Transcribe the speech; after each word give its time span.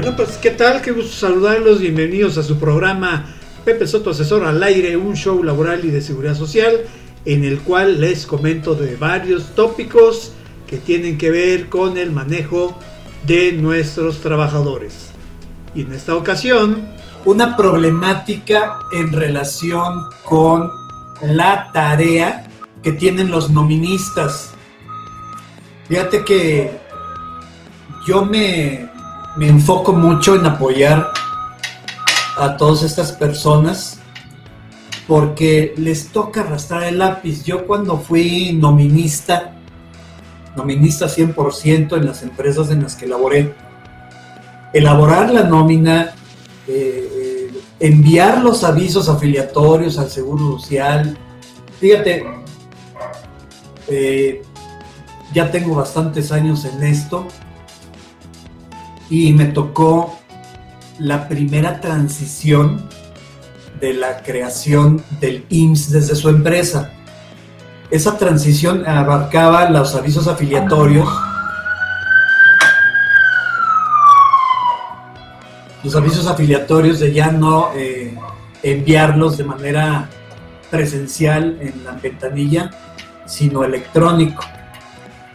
Bueno, 0.00 0.16
pues 0.16 0.38
¿qué 0.38 0.48
tal? 0.52 0.80
Qué 0.80 0.92
gusto 0.92 1.12
saludarlos. 1.12 1.78
Bienvenidos 1.78 2.38
a 2.38 2.42
su 2.42 2.58
programa 2.58 3.36
Pepe 3.66 3.86
Soto 3.86 4.08
Asesor 4.08 4.46
al 4.46 4.62
Aire, 4.62 4.96
un 4.96 5.14
show 5.14 5.44
laboral 5.44 5.84
y 5.84 5.90
de 5.90 6.00
seguridad 6.00 6.34
social 6.34 6.86
en 7.26 7.44
el 7.44 7.60
cual 7.60 8.00
les 8.00 8.24
comento 8.24 8.74
de 8.74 8.96
varios 8.96 9.54
tópicos 9.54 10.32
que 10.66 10.78
tienen 10.78 11.18
que 11.18 11.30
ver 11.30 11.68
con 11.68 11.98
el 11.98 12.12
manejo 12.12 12.78
de 13.26 13.52
nuestros 13.52 14.20
trabajadores. 14.22 15.10
Y 15.74 15.82
en 15.82 15.92
esta 15.92 16.16
ocasión, 16.16 16.88
una 17.26 17.54
problemática 17.54 18.78
en 18.92 19.12
relación 19.12 20.06
con 20.24 20.70
la 21.20 21.70
tarea 21.74 22.48
que 22.82 22.92
tienen 22.92 23.30
los 23.30 23.50
noministas. 23.50 24.52
Fíjate 25.88 26.24
que 26.24 26.70
yo 28.06 28.24
me, 28.24 28.89
me 29.36 29.48
enfoco 29.48 29.92
mucho 29.92 30.34
en 30.34 30.46
apoyar 30.46 31.12
a 32.36 32.56
todas 32.56 32.82
estas 32.82 33.12
personas 33.12 33.98
porque 35.06 35.74
les 35.76 36.08
toca 36.08 36.42
arrastrar 36.42 36.84
el 36.84 36.98
lápiz. 36.98 37.44
Yo 37.44 37.66
cuando 37.66 37.98
fui 37.98 38.52
nominista, 38.52 39.54
nominista 40.56 41.06
100% 41.06 41.96
en 41.96 42.06
las 42.06 42.22
empresas 42.22 42.70
en 42.70 42.82
las 42.82 42.96
que 42.96 43.06
laboré, 43.06 43.54
elaborar 44.72 45.30
la 45.30 45.44
nómina, 45.44 46.14
eh, 46.66 47.08
eh, 47.12 47.60
enviar 47.80 48.42
los 48.42 48.62
avisos 48.62 49.08
afiliatorios 49.08 49.98
al 49.98 50.10
Seguro 50.10 50.58
Social, 50.58 51.16
fíjate, 51.80 52.24
eh, 53.88 54.42
ya 55.32 55.50
tengo 55.50 55.74
bastantes 55.74 56.30
años 56.32 56.64
en 56.64 56.82
esto 56.84 57.26
y 59.10 59.32
me 59.32 59.46
tocó 59.46 60.16
la 60.98 61.28
primera 61.28 61.80
transición 61.80 62.88
de 63.80 63.94
la 63.94 64.22
creación 64.22 65.02
del 65.20 65.44
IMSS 65.48 65.90
desde 65.90 66.14
su 66.14 66.28
empresa. 66.28 66.92
Esa 67.90 68.16
transición 68.16 68.86
abarcaba 68.86 69.68
los 69.68 69.96
avisos 69.96 70.28
afiliatorios, 70.28 71.08
los 75.82 75.96
avisos 75.96 76.26
afiliatorios 76.28 77.00
de 77.00 77.12
ya 77.12 77.32
no 77.32 77.70
eh, 77.74 78.16
enviarlos 78.62 79.38
de 79.38 79.44
manera 79.44 80.08
presencial 80.70 81.58
en 81.60 81.82
la 81.84 81.92
ventanilla, 81.92 82.70
sino 83.26 83.64
electrónico. 83.64 84.44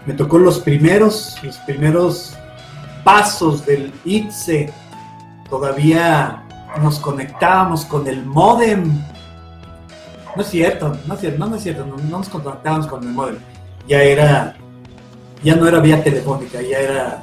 Me 0.06 0.14
tocó 0.14 0.38
los 0.38 0.59
primeros, 0.59 1.36
los 1.44 1.58
primeros 1.58 2.38
pasos 3.06 3.66
del 3.66 3.94
ITSE. 4.03 4.73
Todavía 5.50 6.44
nos 6.81 7.00
conectábamos 7.00 7.86
con 7.86 8.08
el 8.08 8.25
modem. 8.25 9.02
No 10.36 10.42
es 10.42 10.50
cierto, 10.50 10.97
no 11.08 11.14
es 11.14 11.20
cierto, 11.22 11.47
no, 11.47 11.56
es 11.56 11.64
cierto, 11.64 11.86
no, 11.86 11.95
nos 11.97 12.28
conectábamos 12.28 12.88
con 12.88 13.03
el 13.03 13.14
modem. 13.14 13.38
Ya 13.88 14.02
era, 14.02 14.58
ya 15.44 15.56
no 15.56 15.67
era 15.67 15.80
vía 15.80 16.03
telefónica, 16.03 16.62
ya 16.62 16.80
era 16.80 17.22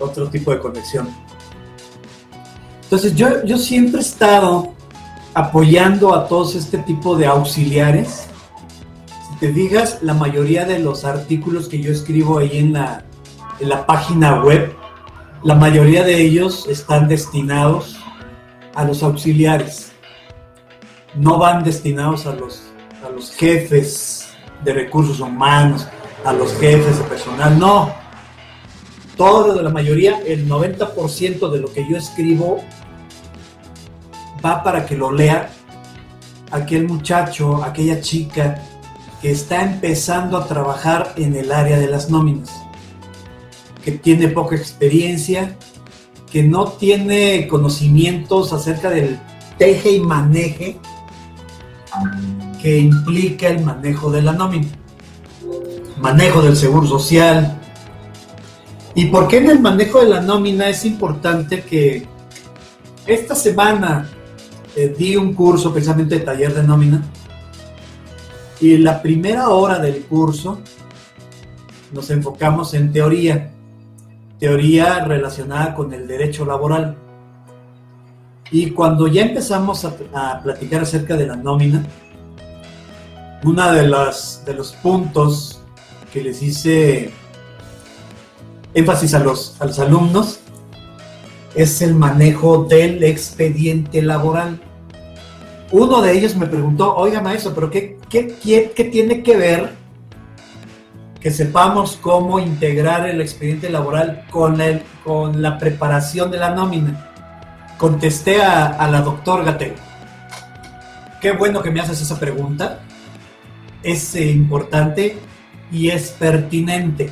otro 0.00 0.28
tipo 0.28 0.50
de 0.50 0.58
conexión. 0.58 1.08
Entonces 2.82 3.14
yo, 3.14 3.44
yo 3.44 3.56
siempre 3.56 4.00
he 4.00 4.02
estado 4.02 4.74
apoyando 5.32 6.12
a 6.12 6.26
todos 6.26 6.56
este 6.56 6.78
tipo 6.78 7.16
de 7.16 7.26
auxiliares. 7.26 8.26
Si 9.28 9.38
te 9.38 9.52
fijas, 9.52 10.02
la 10.02 10.12
mayoría 10.12 10.64
de 10.64 10.80
los 10.80 11.04
artículos 11.04 11.68
que 11.68 11.80
yo 11.80 11.92
escribo 11.92 12.38
ahí 12.38 12.58
en 12.58 12.72
la, 12.72 13.04
en 13.60 13.68
la 13.68 13.86
página 13.86 14.42
web, 14.42 14.74
la 15.42 15.54
mayoría 15.54 16.04
de 16.04 16.20
ellos 16.20 16.66
están 16.68 17.08
destinados 17.08 17.98
a 18.74 18.84
los 18.84 19.02
auxiliares. 19.02 19.92
No 21.14 21.38
van 21.38 21.64
destinados 21.64 22.26
a 22.26 22.34
los, 22.34 22.62
a 23.04 23.10
los 23.10 23.32
jefes 23.32 24.28
de 24.64 24.72
recursos 24.72 25.20
humanos, 25.20 25.86
a 26.24 26.32
los 26.32 26.52
jefes 26.58 26.98
de 26.98 27.04
personal, 27.04 27.58
no. 27.58 27.92
Todo 29.16 29.60
la 29.62 29.70
mayoría, 29.70 30.20
el 30.26 30.48
90% 30.48 31.50
de 31.50 31.60
lo 31.60 31.72
que 31.72 31.86
yo 31.88 31.96
escribo 31.96 32.62
va 34.44 34.62
para 34.62 34.86
que 34.86 34.96
lo 34.96 35.12
lea 35.12 35.50
aquel 36.50 36.88
muchacho, 36.88 37.62
aquella 37.62 38.00
chica 38.00 38.62
que 39.20 39.30
está 39.30 39.62
empezando 39.62 40.38
a 40.38 40.46
trabajar 40.46 41.12
en 41.16 41.36
el 41.36 41.52
área 41.52 41.78
de 41.78 41.86
las 41.86 42.08
nóminas, 42.10 42.50
que 43.84 43.92
tiene 43.92 44.28
poca 44.28 44.56
experiencia, 44.56 45.56
que 46.30 46.42
no 46.42 46.68
tiene 46.72 47.48
conocimientos 47.48 48.52
acerca 48.52 48.90
del 48.90 49.18
teje 49.58 49.92
y 49.92 50.00
maneje 50.00 50.78
que 52.62 52.78
implica 52.78 53.48
el 53.48 53.64
manejo 53.64 54.10
de 54.10 54.22
la 54.22 54.32
nómina, 54.32 54.68
manejo 55.98 56.42
del 56.42 56.56
seguro 56.56 56.86
social. 56.86 57.58
¿Y 58.94 59.06
por 59.06 59.28
qué 59.28 59.38
en 59.38 59.50
el 59.50 59.60
manejo 59.60 60.00
de 60.00 60.08
la 60.08 60.20
nómina 60.20 60.68
es 60.68 60.84
importante 60.84 61.62
que 61.62 62.06
esta 63.06 63.34
semana 63.34 64.08
eh, 64.76 64.94
di 64.96 65.16
un 65.16 65.34
curso 65.34 65.72
precisamente 65.72 66.18
de 66.18 66.24
taller 66.24 66.54
de 66.54 66.62
nómina 66.62 67.02
y 68.60 68.76
la 68.76 69.00
primera 69.00 69.48
hora 69.48 69.78
del 69.78 70.04
curso 70.04 70.60
nos 71.92 72.10
enfocamos 72.10 72.74
en 72.74 72.92
teoría 72.92 73.52
teoría 74.40 75.04
relacionada 75.04 75.74
con 75.74 75.92
el 75.92 76.08
derecho 76.08 76.44
laboral. 76.44 76.96
Y 78.50 78.70
cuando 78.70 79.06
ya 79.06 79.22
empezamos 79.22 79.84
a, 79.84 80.40
platicar 80.42 80.82
acerca 80.82 81.16
de 81.16 81.26
la 81.26 81.36
nómina, 81.36 81.84
una 83.44 83.72
de 83.72 83.86
las 83.86 84.42
de 84.44 84.54
los 84.54 84.72
puntos 84.72 85.62
que 86.12 86.22
les 86.22 86.42
hice 86.42 87.12
énfasis 88.74 89.14
a 89.14 89.20
los, 89.20 89.56
a 89.60 89.66
los 89.66 89.78
alumnos 89.78 90.40
es 91.54 91.82
el 91.82 91.94
manejo 91.94 92.64
del 92.64 93.04
expediente 93.04 94.02
laboral. 94.02 94.60
Uno 95.70 96.02
de 96.02 96.12
ellos 96.12 96.34
me 96.34 96.46
preguntó, 96.46 96.96
oiga 96.96 97.20
maestro, 97.20 97.54
pero 97.54 97.70
¿qué, 97.70 97.98
qué, 98.08 98.72
qué 98.74 98.84
tiene 98.84 99.22
que 99.22 99.36
ver 99.36 99.79
que 101.20 101.30
sepamos 101.30 101.98
cómo 102.00 102.38
integrar 102.40 103.06
el 103.06 103.20
expediente 103.20 103.68
laboral 103.68 104.24
con, 104.30 104.60
el, 104.60 104.82
con 105.04 105.42
la 105.42 105.58
preparación 105.58 106.30
de 106.30 106.38
la 106.38 106.50
nómina. 106.50 107.08
Contesté 107.76 108.42
a, 108.42 108.88
la 108.90 109.02
doctor 109.02 109.44
Gatel. 109.44 109.74
Qué 111.20 111.32
bueno 111.32 111.62
que 111.62 111.70
me 111.70 111.80
haces 111.80 112.00
esa 112.00 112.18
pregunta. 112.18 112.80
Es 113.82 114.14
eh, 114.14 114.30
importante 114.30 115.18
y 115.70 115.90
es 115.90 116.10
pertinente. 116.12 117.10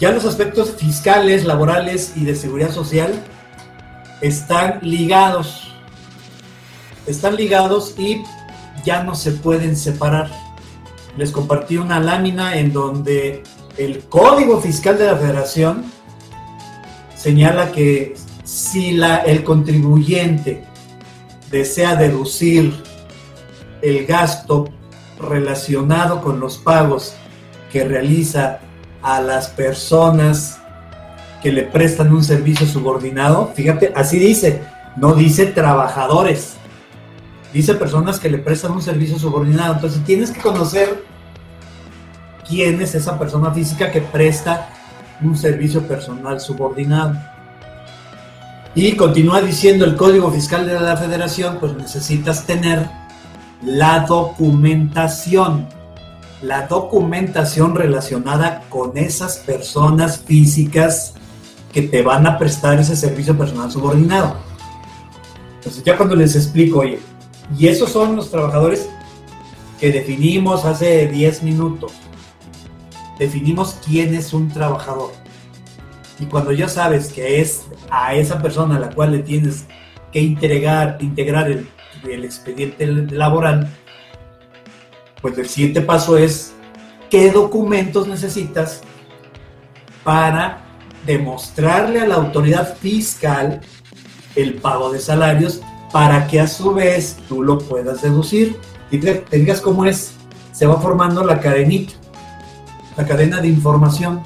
Ya 0.00 0.10
los 0.10 0.24
aspectos 0.24 0.72
fiscales, 0.76 1.44
laborales 1.44 2.12
y 2.16 2.24
de 2.24 2.34
seguridad 2.34 2.70
social 2.70 3.12
están 4.22 4.78
ligados. 4.82 5.74
Están 7.06 7.36
ligados 7.36 7.94
y 7.98 8.22
ya 8.84 9.02
no 9.02 9.14
se 9.14 9.32
pueden 9.32 9.76
separar 9.76 10.45
les 11.16 11.30
compartí 11.30 11.76
una 11.76 12.00
lámina 12.00 12.58
en 12.58 12.72
donde 12.72 13.42
el 13.78 14.00
Código 14.08 14.60
Fiscal 14.60 14.98
de 14.98 15.06
la 15.06 15.16
Federación 15.16 15.84
señala 17.16 17.72
que 17.72 18.14
si 18.44 18.92
la, 18.92 19.16
el 19.18 19.42
contribuyente 19.42 20.64
desea 21.50 21.96
deducir 21.96 22.82
el 23.82 24.06
gasto 24.06 24.68
relacionado 25.20 26.22
con 26.22 26.40
los 26.40 26.58
pagos 26.58 27.14
que 27.72 27.84
realiza 27.84 28.60
a 29.02 29.20
las 29.20 29.48
personas 29.48 30.58
que 31.42 31.52
le 31.52 31.62
prestan 31.62 32.12
un 32.12 32.24
servicio 32.24 32.66
subordinado, 32.66 33.52
fíjate, 33.54 33.92
así 33.94 34.18
dice, 34.18 34.62
no 34.96 35.14
dice 35.14 35.46
trabajadores, 35.46 36.56
dice 37.52 37.74
personas 37.74 38.18
que 38.18 38.28
le 38.28 38.38
prestan 38.38 38.72
un 38.72 38.82
servicio 38.82 39.18
subordinado. 39.18 39.74
Entonces 39.74 40.04
tienes 40.04 40.30
que 40.30 40.40
conocer 40.40 41.05
quién 42.48 42.80
es 42.80 42.94
esa 42.94 43.18
persona 43.18 43.50
física 43.52 43.90
que 43.90 44.00
presta 44.00 44.68
un 45.22 45.36
servicio 45.36 45.86
personal 45.86 46.40
subordinado. 46.40 47.16
Y 48.74 48.94
continúa 48.94 49.40
diciendo 49.40 49.84
el 49.84 49.96
Código 49.96 50.30
Fiscal 50.30 50.66
de 50.66 50.78
la 50.78 50.96
Federación, 50.96 51.58
pues 51.58 51.74
necesitas 51.74 52.44
tener 52.44 52.86
la 53.62 54.00
documentación, 54.00 55.66
la 56.42 56.66
documentación 56.66 57.74
relacionada 57.74 58.62
con 58.68 58.96
esas 58.98 59.38
personas 59.38 60.18
físicas 60.18 61.14
que 61.72 61.82
te 61.82 62.02
van 62.02 62.26
a 62.26 62.38
prestar 62.38 62.78
ese 62.78 62.96
servicio 62.96 63.36
personal 63.36 63.70
subordinado. 63.70 64.36
Entonces 65.56 65.82
ya 65.82 65.96
cuando 65.96 66.14
les 66.14 66.36
explico, 66.36 66.80
oye, 66.80 67.00
y 67.58 67.68
esos 67.68 67.90
son 67.90 68.16
los 68.16 68.30
trabajadores 68.30 68.88
que 69.80 69.90
definimos 69.92 70.64
hace 70.64 71.06
10 71.06 71.42
minutos. 71.42 71.92
Definimos 73.18 73.78
quién 73.84 74.14
es 74.14 74.32
un 74.32 74.48
trabajador. 74.48 75.12
Y 76.18 76.26
cuando 76.26 76.52
ya 76.52 76.68
sabes 76.68 77.12
que 77.12 77.40
es 77.40 77.64
a 77.90 78.14
esa 78.14 78.40
persona 78.40 78.76
a 78.76 78.80
la 78.80 78.90
cual 78.90 79.12
le 79.12 79.18
tienes 79.20 79.66
que 80.12 80.20
integrar, 80.20 80.98
integrar 81.00 81.50
el, 81.50 81.68
el 82.08 82.24
expediente 82.24 82.86
laboral, 82.86 83.68
pues 85.20 85.36
el 85.38 85.48
siguiente 85.48 85.80
paso 85.80 86.16
es 86.16 86.52
qué 87.10 87.30
documentos 87.30 88.06
necesitas 88.06 88.82
para 90.04 90.62
demostrarle 91.04 92.00
a 92.00 92.06
la 92.06 92.16
autoridad 92.16 92.76
fiscal 92.76 93.60
el 94.34 94.54
pago 94.54 94.92
de 94.92 95.00
salarios 95.00 95.60
para 95.92 96.26
que 96.26 96.40
a 96.40 96.46
su 96.46 96.74
vez 96.74 97.16
tú 97.28 97.42
lo 97.42 97.58
puedas 97.58 98.02
deducir. 98.02 98.56
Y 98.90 98.98
te, 98.98 99.24
digas 99.32 99.60
cómo 99.60 99.84
es, 99.84 100.12
se 100.52 100.66
va 100.66 100.80
formando 100.80 101.24
la 101.24 101.40
cadenita, 101.40 101.94
la 102.96 103.04
cadena 103.04 103.40
de 103.40 103.48
información. 103.48 104.22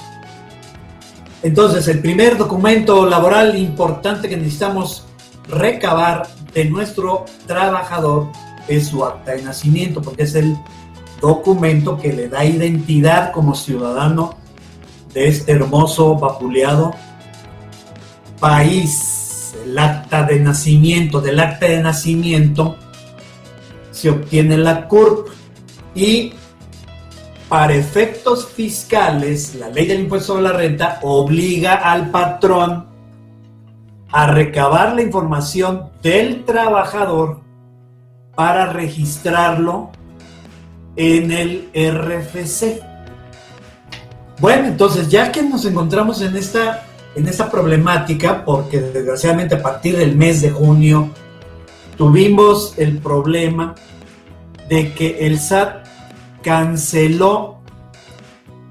Entonces, 1.42 1.88
el 1.88 2.00
primer 2.00 2.36
documento 2.36 3.06
laboral 3.06 3.58
importante 3.58 4.28
que 4.28 4.36
necesitamos 4.36 5.06
recabar 5.48 6.28
de 6.52 6.66
nuestro 6.66 7.24
trabajador 7.46 8.28
es 8.68 8.88
su 8.88 9.04
acta 9.04 9.32
de 9.32 9.42
nacimiento, 9.42 10.02
porque 10.02 10.24
es 10.24 10.34
el 10.34 10.56
documento 11.20 11.98
que 11.98 12.12
le 12.12 12.28
da 12.28 12.44
identidad 12.44 13.32
como 13.32 13.54
ciudadano 13.54 14.36
de 15.12 15.28
este 15.28 15.52
hermoso, 15.52 16.16
vapuleado 16.16 16.94
país. 18.38 19.54
El 19.64 19.78
acta 19.78 20.22
de 20.22 20.40
nacimiento, 20.40 21.20
del 21.20 21.38
acta 21.38 21.66
de 21.66 21.82
nacimiento 21.82 22.76
se 23.90 24.08
obtiene 24.08 24.56
la 24.56 24.88
CURP 24.88 25.28
y 25.94 26.32
para 27.50 27.74
efectos 27.74 28.46
fiscales, 28.46 29.56
la 29.56 29.68
ley 29.70 29.84
del 29.84 30.02
impuesto 30.02 30.34
sobre 30.34 30.44
la 30.44 30.52
renta 30.52 31.00
obliga 31.02 31.74
al 31.74 32.08
patrón 32.12 32.86
a 34.12 34.28
recabar 34.28 34.94
la 34.94 35.02
información 35.02 35.90
del 36.00 36.44
trabajador 36.44 37.40
para 38.36 38.66
registrarlo 38.66 39.90
en 40.94 41.32
el 41.32 41.68
RFC. 41.74 42.80
Bueno, 44.38 44.68
entonces 44.68 45.08
ya 45.08 45.32
que 45.32 45.42
nos 45.42 45.64
encontramos 45.64 46.22
en 46.22 46.36
esta, 46.36 46.84
en 47.16 47.26
esta 47.26 47.50
problemática, 47.50 48.44
porque 48.44 48.80
desgraciadamente 48.80 49.56
a 49.56 49.62
partir 49.62 49.96
del 49.96 50.14
mes 50.14 50.40
de 50.40 50.52
junio 50.52 51.10
tuvimos 51.96 52.74
el 52.76 52.98
problema 52.98 53.74
de 54.68 54.94
que 54.94 55.26
el 55.26 55.40
SAT 55.40 55.89
canceló 56.42 57.60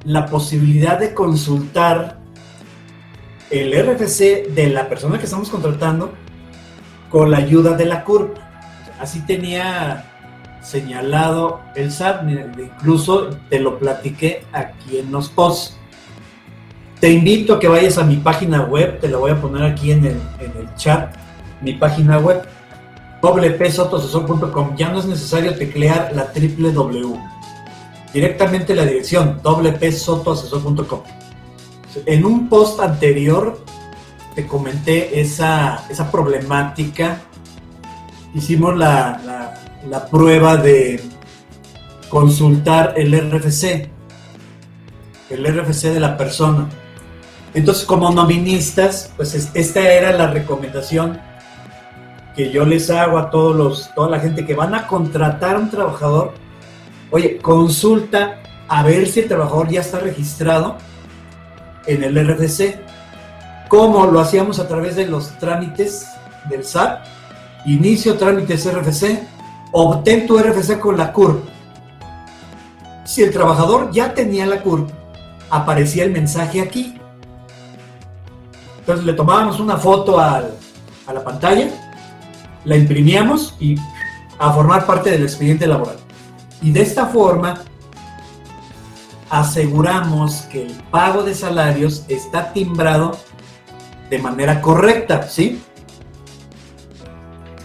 la 0.03 0.25
posibilidad 0.25 0.99
de 0.99 1.13
consultar 1.13 2.19
el 3.49 3.73
RFC 3.73 4.49
de 4.49 4.69
la 4.69 4.87
persona 4.87 5.17
que 5.17 5.25
estamos 5.25 5.49
contratando 5.49 6.13
con 7.09 7.31
la 7.31 7.37
ayuda 7.37 7.75
de 7.75 7.85
la 7.85 8.03
CURP. 8.03 8.37
Así 8.99 9.21
tenía 9.21 10.05
señalado 10.61 11.61
el 11.75 11.91
SAT, 11.91 12.23
incluso 12.29 13.29
te 13.49 13.59
lo 13.59 13.79
platiqué 13.79 14.43
aquí 14.51 14.99
en 14.99 15.11
los 15.11 15.29
posts. 15.29 15.77
Te 16.99 17.11
invito 17.11 17.55
a 17.55 17.59
que 17.59 17.67
vayas 17.67 17.97
a 17.97 18.03
mi 18.03 18.17
página 18.17 18.63
web, 18.63 18.99
te 18.99 19.07
lo 19.07 19.21
voy 19.21 19.31
a 19.31 19.41
poner 19.41 19.63
aquí 19.63 19.91
en 19.91 20.05
el, 20.05 20.21
en 20.39 20.51
el 20.57 20.75
chat, 20.75 21.15
mi 21.61 21.73
página 21.73 22.19
web, 22.19 22.43
wpsotosesor.com. 23.21 24.75
Ya 24.75 24.89
no 24.89 24.99
es 24.99 25.05
necesario 25.05 25.55
teclear 25.55 26.11
la 26.13 26.31
triple 26.31 26.71
W. 26.71 27.15
Directamente 28.13 28.75
la 28.75 28.85
dirección 28.85 29.39
wpsotoasesor.com. 29.43 31.01
En 32.05 32.25
un 32.25 32.49
post 32.49 32.79
anterior 32.79 33.63
te 34.35 34.47
comenté 34.47 35.19
esa, 35.19 35.85
esa 35.89 36.11
problemática. 36.11 37.21
Hicimos 38.33 38.77
la, 38.77 39.55
la, 39.89 40.05
prueba 40.07 40.57
de 40.57 41.01
consultar 42.09 42.93
el 42.95 43.13
RFC, 43.13 43.89
el 45.29 45.45
RFC 45.45 45.85
de 45.85 45.99
la 45.99 46.15
persona. 46.17 46.69
Entonces, 47.53 47.85
como 47.85 48.11
noministas, 48.11 49.11
pues 49.17 49.33
esta 49.53 49.91
era 49.91 50.11
la 50.13 50.27
recomendación 50.27 51.19
que 52.35 52.51
yo 52.51 52.65
les 52.65 52.89
hago 52.89 53.17
a 53.17 53.29
todos 53.31 53.55
los, 53.55 53.93
toda 53.95 54.09
la 54.09 54.19
gente 54.19 54.45
que 54.45 54.53
van 54.53 54.75
a 54.75 54.87
contratar 54.87 55.55
a 55.55 55.59
un 55.59 55.69
trabajador. 55.69 56.33
Consulta 57.41 58.41
a 58.67 58.83
ver 58.83 59.07
si 59.07 59.21
el 59.21 59.27
trabajador 59.27 59.69
ya 59.69 59.81
está 59.81 59.99
registrado 59.99 60.77
en 61.85 62.03
el 62.03 62.15
RFC, 62.27 62.79
como 63.67 64.05
lo 64.05 64.19
hacíamos 64.19 64.59
a 64.59 64.67
través 64.67 64.95
de 64.95 65.07
los 65.07 65.37
trámites 65.39 66.07
del 66.49 66.63
SAT, 66.63 67.05
inicio 67.65 68.17
trámites 68.17 68.71
RFC, 68.71 69.23
obtén 69.71 70.27
tu 70.27 70.37
RFC 70.37 70.79
con 70.79 70.97
la 70.97 71.11
CURP. 71.13 71.43
Si 73.05 73.23
el 73.23 73.31
trabajador 73.31 73.91
ya 73.91 74.13
tenía 74.13 74.45
la 74.45 74.61
CURP, 74.61 74.89
aparecía 75.49 76.03
el 76.03 76.11
mensaje 76.11 76.61
aquí. 76.61 76.99
Entonces 78.79 79.05
le 79.05 79.13
tomábamos 79.13 79.59
una 79.59 79.77
foto 79.77 80.19
a 80.19 80.43
la 81.11 81.23
pantalla, 81.23 81.69
la 82.65 82.75
imprimíamos 82.75 83.55
y 83.59 83.75
a 84.37 84.53
formar 84.53 84.85
parte 84.85 85.09
del 85.11 85.23
expediente 85.23 85.65
laboral. 85.65 85.97
Y 86.61 86.71
de 86.71 86.81
esta 86.81 87.07
forma 87.07 87.63
aseguramos 89.29 90.41
que 90.51 90.65
el 90.65 90.73
pago 90.91 91.23
de 91.23 91.33
salarios 91.33 92.03
está 92.07 92.51
timbrado 92.51 93.17
de 94.09 94.19
manera 94.19 94.61
correcta, 94.61 95.23
¿sí? 95.23 95.61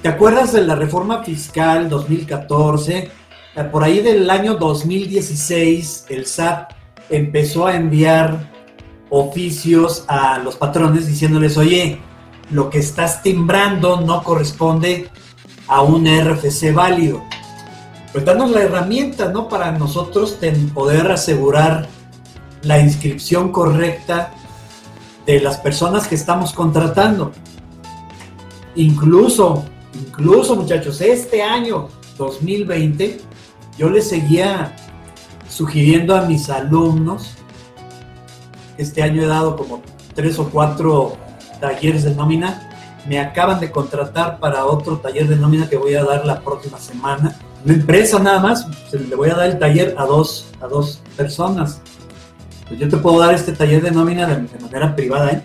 ¿Te 0.03 0.09
acuerdas 0.09 0.53
de 0.53 0.63
la 0.63 0.75
reforma 0.75 1.23
fiscal 1.25 1.89
2014? 1.89 3.11
Eh, 3.57 3.65
por 3.73 3.83
ahí 3.83 4.01
del 4.01 4.29
año 4.29 4.55
2016, 4.55 6.07
el 6.11 6.27
SAT 6.27 6.73
empezó 7.09 7.67
a 7.67 7.77
enviar 7.77 8.53
oficios 9.09 10.05
a 10.07 10.39
los 10.39 10.57
patrones 10.57 11.07
diciéndoles, 11.07 11.57
oye, 11.57 12.01
lo 12.51 12.69
que 12.69 12.79
estás 12.79 13.23
timbrando 13.23 14.01
no 14.03 14.23
corresponde 14.23 15.09
a 15.67 15.81
un 15.81 16.07
RFC 16.07 16.75
válido 16.75 17.23
pues 18.15 18.25
danos 18.25 18.53
la 18.53 18.63
herramienta, 18.63 19.29
¿no? 19.29 19.49
Para 19.49 19.73
nosotros 19.73 20.39
poder 20.73 21.11
asegurar 21.11 21.89
la 22.63 22.79
inscripción 22.79 23.51
correcta 23.51 24.33
de 25.27 25.41
las 25.41 25.59
personas 25.59 26.07
que 26.07 26.15
estamos 26.15 26.53
contratando. 26.53 27.33
Incluso, 28.77 29.65
incluso 29.95 30.55
muchachos, 30.55 31.01
este 31.01 31.43
año 31.43 31.89
2020 32.17 33.21
yo 33.77 33.91
les 33.91 34.09
seguía 34.09 34.77
sugiriendo 35.49 36.15
a 36.15 36.23
mis 36.23 36.49
alumnos, 36.51 37.35
este 38.79 39.03
año 39.03 39.25
he 39.25 39.27
dado 39.27 39.57
como 39.57 39.83
tres 40.15 40.39
o 40.39 40.49
cuatro 40.51 41.17
talleres 41.61 42.05
de 42.05 42.15
nómina, 42.15 42.71
me 43.09 43.19
acaban 43.19 43.59
de 43.59 43.73
contratar 43.73 44.39
para 44.39 44.67
otro 44.67 44.99
taller 44.99 45.27
de 45.27 45.35
nómina 45.35 45.69
que 45.69 45.77
voy 45.77 45.97
a 45.97 46.05
dar 46.05 46.25
la 46.25 46.41
próxima 46.43 46.79
semana 46.79 47.37
una 47.65 47.75
empresa 47.75 48.19
nada 48.19 48.41
más, 48.41 48.67
le 48.93 49.17
voy 49.17 49.31
a 49.31 49.35
dar 49.35 49.49
el 49.49 49.59
taller 49.59 49.95
a 49.97 50.05
dos, 50.05 50.49
a 50.61 50.67
dos 50.67 51.01
personas. 51.17 51.81
Pues 52.69 52.79
yo 52.79 52.89
te 52.89 52.97
puedo 52.99 53.19
dar 53.19 53.35
este 53.35 53.53
taller 53.53 53.83
de 53.83 53.91
nómina 53.91 54.27
de, 54.27 54.59
manera 54.61 54.95
privada, 54.95 55.33
¿eh? 55.33 55.43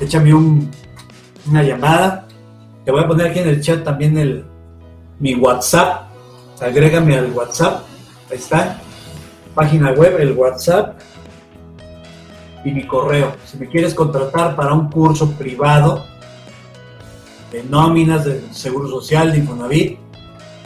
Échame 0.00 0.32
una 0.32 1.62
llamada. 1.62 2.26
Te 2.84 2.90
voy 2.90 3.02
a 3.02 3.06
poner 3.06 3.26
aquí 3.26 3.40
en 3.40 3.48
el 3.48 3.60
chat 3.60 3.84
también 3.84 4.16
el, 4.16 4.44
mi 5.18 5.34
WhatsApp. 5.34 6.08
Agrégame 6.60 7.16
al 7.16 7.32
WhatsApp. 7.32 7.84
Ahí 8.30 8.38
está. 8.38 8.80
Página 9.54 9.92
web, 9.92 10.18
el 10.20 10.32
WhatsApp. 10.32 10.98
Y 12.64 12.72
mi 12.72 12.86
correo. 12.86 13.34
Si 13.44 13.58
me 13.58 13.68
quieres 13.68 13.94
contratar 13.94 14.56
para 14.56 14.72
un 14.72 14.90
curso 14.90 15.30
privado 15.32 16.04
de 17.52 17.62
nóminas, 17.64 18.24
de 18.24 18.42
seguro 18.52 18.88
social, 18.88 19.32
de 19.32 19.38
Infonavit, 19.38 20.07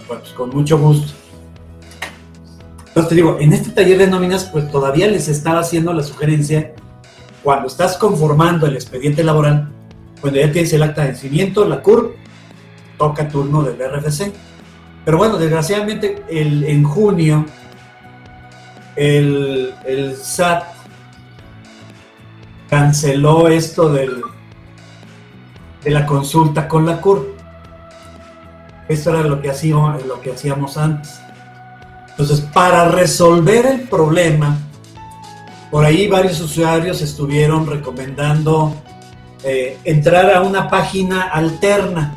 pues 0.07 0.31
con 0.31 0.51
mucho 0.51 0.79
gusto. 0.79 1.13
Entonces 2.89 3.09
te 3.09 3.15
digo, 3.15 3.39
en 3.41 3.53
este 3.53 3.71
taller 3.71 3.99
de 3.99 4.07
nóminas, 4.07 4.45
pues 4.45 4.71
todavía 4.71 5.07
les 5.07 5.29
estaba 5.29 5.61
haciendo 5.61 5.93
la 5.93 6.03
sugerencia, 6.03 6.75
cuando 7.43 7.67
estás 7.67 7.97
conformando 7.97 8.67
el 8.67 8.75
expediente 8.75 9.25
laboral, 9.25 9.73
cuando 10.21 10.39
ya 10.39 10.53
tienes 10.53 10.73
el 10.73 10.83
acta 10.83 11.03
de 11.03 11.09
vencimiento, 11.09 11.65
la 11.65 11.83
CUR, 11.83 12.15
toca 12.99 13.29
turno 13.29 13.63
del 13.63 13.79
RFC. 13.79 14.33
Pero 15.05 15.19
bueno, 15.19 15.39
desgraciadamente 15.39 16.23
el, 16.29 16.65
en 16.65 16.85
junio 16.85 17.47
el, 18.95 19.75
el 19.85 20.17
SAT 20.17 20.65
canceló 22.69 23.49
esto 23.49 23.93
del, 23.93 24.23
de 25.83 25.91
la 25.91 26.07
consulta 26.07 26.69
con 26.69 26.87
la 26.87 27.01
CUR. 27.01 27.32
Esto 28.89 29.11
era 29.11 29.23
lo 29.23 29.41
que 29.41 29.51
hacíamos, 29.51 30.77
antes. 30.77 31.21
Entonces, 32.11 32.41
para 32.41 32.89
resolver 32.89 33.67
el 33.67 33.81
problema, 33.83 34.59
por 35.71 35.85
ahí 35.85 36.09
varios 36.09 36.41
usuarios 36.41 37.01
estuvieron 37.01 37.67
recomendando 37.67 38.75
eh, 39.45 39.79
entrar 39.85 40.35
a 40.35 40.43
una 40.43 40.69
página 40.69 41.23
alterna, 41.23 42.15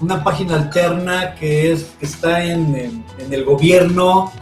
una 0.00 0.22
página 0.22 0.54
alterna 0.56 1.34
que, 1.34 1.72
es, 1.72 1.84
que 1.98 2.06
está 2.06 2.44
en, 2.44 3.04
el 3.30 3.44
gobierno 3.44 4.32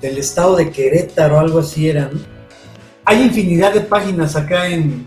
del 0.00 0.18
estado 0.18 0.56
de 0.56 0.70
Querétaro, 0.70 1.38
algo 1.38 1.58
así 1.58 1.88
era. 1.88 2.10
Hay 3.04 3.22
infinidad 3.22 3.74
de 3.74 3.82
páginas 3.82 4.36
acá 4.36 4.68
en, 4.68 5.06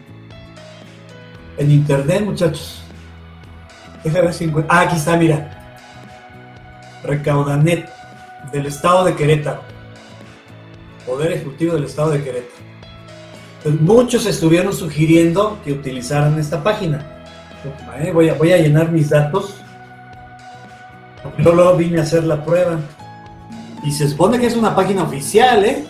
en 1.58 1.72
internet, 1.72 2.24
muchachos. 2.24 2.84
Déjame 4.04 4.26
ver 4.26 4.34
si 4.34 4.46
encuentro. 4.46 4.74
Ah, 4.74 4.82
aquí 4.82 4.96
está, 4.96 5.18
mira. 5.18 5.50
Recaudanet, 7.04 7.90
del 8.52 8.66
estado 8.66 9.06
de 9.06 9.16
Querétaro. 9.16 9.62
Poder 11.06 11.32
Ejecutivo 11.32 11.74
del 11.74 11.86
Estado 11.86 12.12
de 12.12 12.24
Querétaro. 12.24 12.64
muchos 13.80 14.26
estuvieron 14.26 14.74
sugiriendo 14.74 15.60
que 15.64 15.72
utilizaran 15.72 16.38
esta 16.38 16.62
página. 16.62 17.06
Eh, 18.00 18.12
voy, 18.14 18.30
a, 18.30 18.36
voy 18.36 18.52
a 18.52 18.58
llenar 18.58 18.92
mis 18.92 19.10
datos. 19.10 19.56
Yo 21.38 21.54
luego 21.54 21.76
vine 21.76 22.00
a 22.00 22.04
hacer 22.04 22.24
la 22.24 22.44
prueba. 22.44 22.80
Y 23.84 23.92
se 23.92 24.08
supone 24.08 24.40
que 24.40 24.48
es 24.48 24.56
una 24.56 24.76
página 24.76 25.04
oficial, 25.04 25.66
¿eh? 25.66 25.86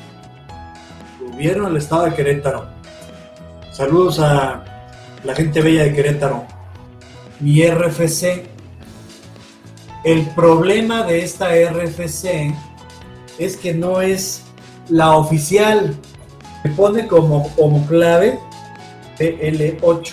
Gobierno 1.32 1.66
del 1.66 1.78
Estado 1.78 2.06
de 2.06 2.13
Querétaro. 2.13 2.68
Saludos 3.72 4.20
a 4.20 4.63
la 5.24 5.36
gente 5.36 5.62
bella 5.62 5.84
de 5.84 5.94
Querétaro. 5.94 6.46
Mi 7.39 7.63
RFC. 7.63 8.46
El 10.03 10.25
problema 10.27 11.03
de 11.03 11.24
esta 11.24 11.50
RFC 11.50 12.53
es 13.38 13.58
que 13.58 13.74
no 13.74 14.01
es 14.01 14.43
la 14.89 15.15
oficial 15.17 15.98
me 16.63 16.72
pone 16.72 17.08
como, 17.08 17.50
como 17.55 17.86
clave 17.88 18.38
PL8 19.17 20.12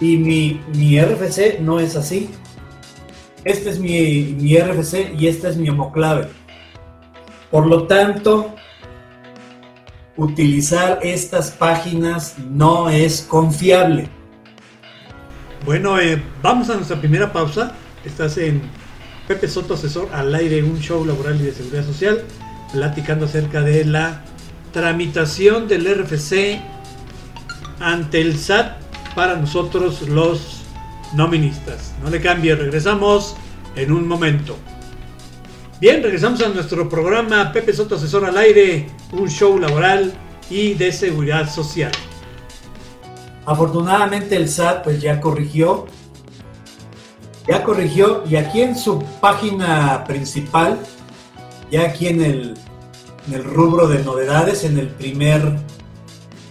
y 0.00 0.16
mi, 0.16 0.60
mi 0.74 1.00
RFC 1.00 1.60
no 1.60 1.80
es 1.80 1.96
así. 1.96 2.30
Este 3.44 3.70
es 3.70 3.78
mi, 3.78 4.36
mi 4.38 4.56
RFC 4.58 5.14
y 5.18 5.28
esta 5.28 5.48
es 5.48 5.56
mi 5.56 5.68
homoclave. 5.68 6.28
Por 7.50 7.66
lo 7.66 7.86
tanto, 7.86 8.54
utilizar 10.16 10.98
estas 11.02 11.50
páginas 11.50 12.36
no 12.38 12.90
es 12.90 13.22
confiable. 13.22 14.08
Bueno, 15.64 16.00
eh, 16.00 16.20
vamos 16.42 16.70
a 16.70 16.74
nuestra 16.74 16.98
primera 16.98 17.32
pausa. 17.32 17.72
Estás 18.04 18.36
en 18.36 18.62
Pepe 19.28 19.46
Soto 19.46 19.74
Asesor 19.74 20.08
al 20.12 20.34
aire, 20.34 20.60
un 20.64 20.80
show 20.80 21.04
laboral 21.04 21.40
y 21.40 21.44
de 21.44 21.52
seguridad 21.52 21.86
social 21.86 22.24
platicando 22.72 23.26
acerca 23.26 23.60
de 23.60 23.84
la 23.84 24.24
tramitación 24.72 25.68
del 25.68 25.86
RFC 25.86 26.60
ante 27.78 28.20
el 28.20 28.36
SAT 28.38 28.76
para 29.14 29.36
nosotros 29.36 30.02
los 30.08 30.62
noministas. 31.14 31.94
No 32.02 32.10
le 32.10 32.20
cambie, 32.20 32.56
regresamos 32.56 33.36
en 33.76 33.92
un 33.92 34.08
momento. 34.08 34.56
Bien, 35.80 36.02
regresamos 36.02 36.42
a 36.42 36.48
nuestro 36.48 36.88
programa 36.88 37.52
Pepe 37.52 37.72
Soto 37.72 37.94
Asesor 37.94 38.24
al 38.24 38.36
Aire, 38.36 38.88
un 39.12 39.28
show 39.28 39.56
laboral 39.60 40.12
y 40.50 40.74
de 40.74 40.90
seguridad 40.90 41.48
social. 41.48 41.92
Afortunadamente 43.44 44.36
el 44.36 44.48
SAT 44.48 44.84
pues 44.84 45.00
ya 45.00 45.20
corrigió, 45.20 45.86
ya 47.48 47.64
corrigió 47.64 48.22
y 48.28 48.36
aquí 48.36 48.62
en 48.62 48.76
su 48.76 49.02
página 49.20 50.04
principal 50.04 50.78
ya 51.72 51.86
aquí 51.86 52.06
en 52.06 52.22
el, 52.22 52.54
rubro 53.44 53.88
de 53.88 54.04
novedades, 54.04 54.62
en 54.64 54.78
el 54.78 54.88
primer, 54.88 55.40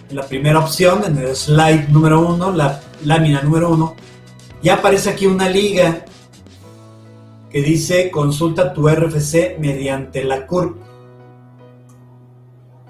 en 0.09 0.15
la 0.15 0.23
primera 0.23 0.59
opción, 0.59 1.03
en 1.05 1.17
el 1.17 1.35
slide 1.35 1.89
número 1.89 2.27
uno, 2.27 2.51
la 2.51 2.81
lámina 3.05 3.41
número 3.43 3.69
uno, 3.69 3.95
ya 4.63 4.75
aparece 4.75 5.11
aquí 5.11 5.27
una 5.27 5.47
liga 5.47 6.05
que 7.51 7.61
dice 7.61 8.09
consulta 8.09 8.73
tu 8.73 8.89
RFC 8.89 9.59
mediante 9.59 10.23
la 10.23 10.47
CURP. 10.47 10.77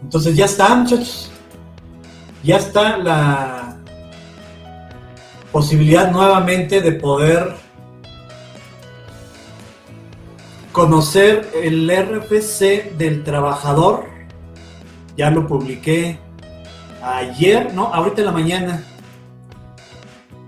Entonces 0.02 0.36
ya 0.36 0.46
está, 0.46 0.74
muchachos. 0.76 1.32
Ya 2.44 2.58
está 2.58 2.98
la 2.98 3.61
posibilidad 5.52 6.12
nuevamente 6.12 6.82
de 6.82 6.92
poder 6.94 7.56
conocer 10.72 11.50
el 11.62 11.90
RFC 11.90 12.98
del 12.98 13.24
trabajador. 13.24 14.06
Ya 15.18 15.30
lo 15.30 15.46
publiqué 15.48 16.18
ayer, 17.04 17.74
no, 17.74 17.94
ahorita 17.94 18.22
en 18.22 18.26
la 18.26 18.32
mañana. 18.32 18.84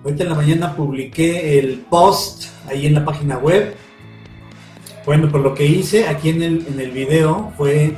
Ahorita 0.03 0.23
en 0.23 0.29
la 0.29 0.35
mañana 0.35 0.75
publiqué 0.75 1.59
el 1.59 1.79
post 1.89 2.45
ahí 2.67 2.87
en 2.87 2.95
la 2.95 3.05
página 3.05 3.37
web. 3.37 3.75
Bueno, 5.05 5.27
pues 5.29 5.43
lo 5.43 5.53
que 5.53 5.65
hice 5.65 6.07
aquí 6.07 6.29
en 6.29 6.41
el, 6.43 6.67
en 6.67 6.79
el 6.79 6.91
video 6.91 7.51
fue 7.57 7.95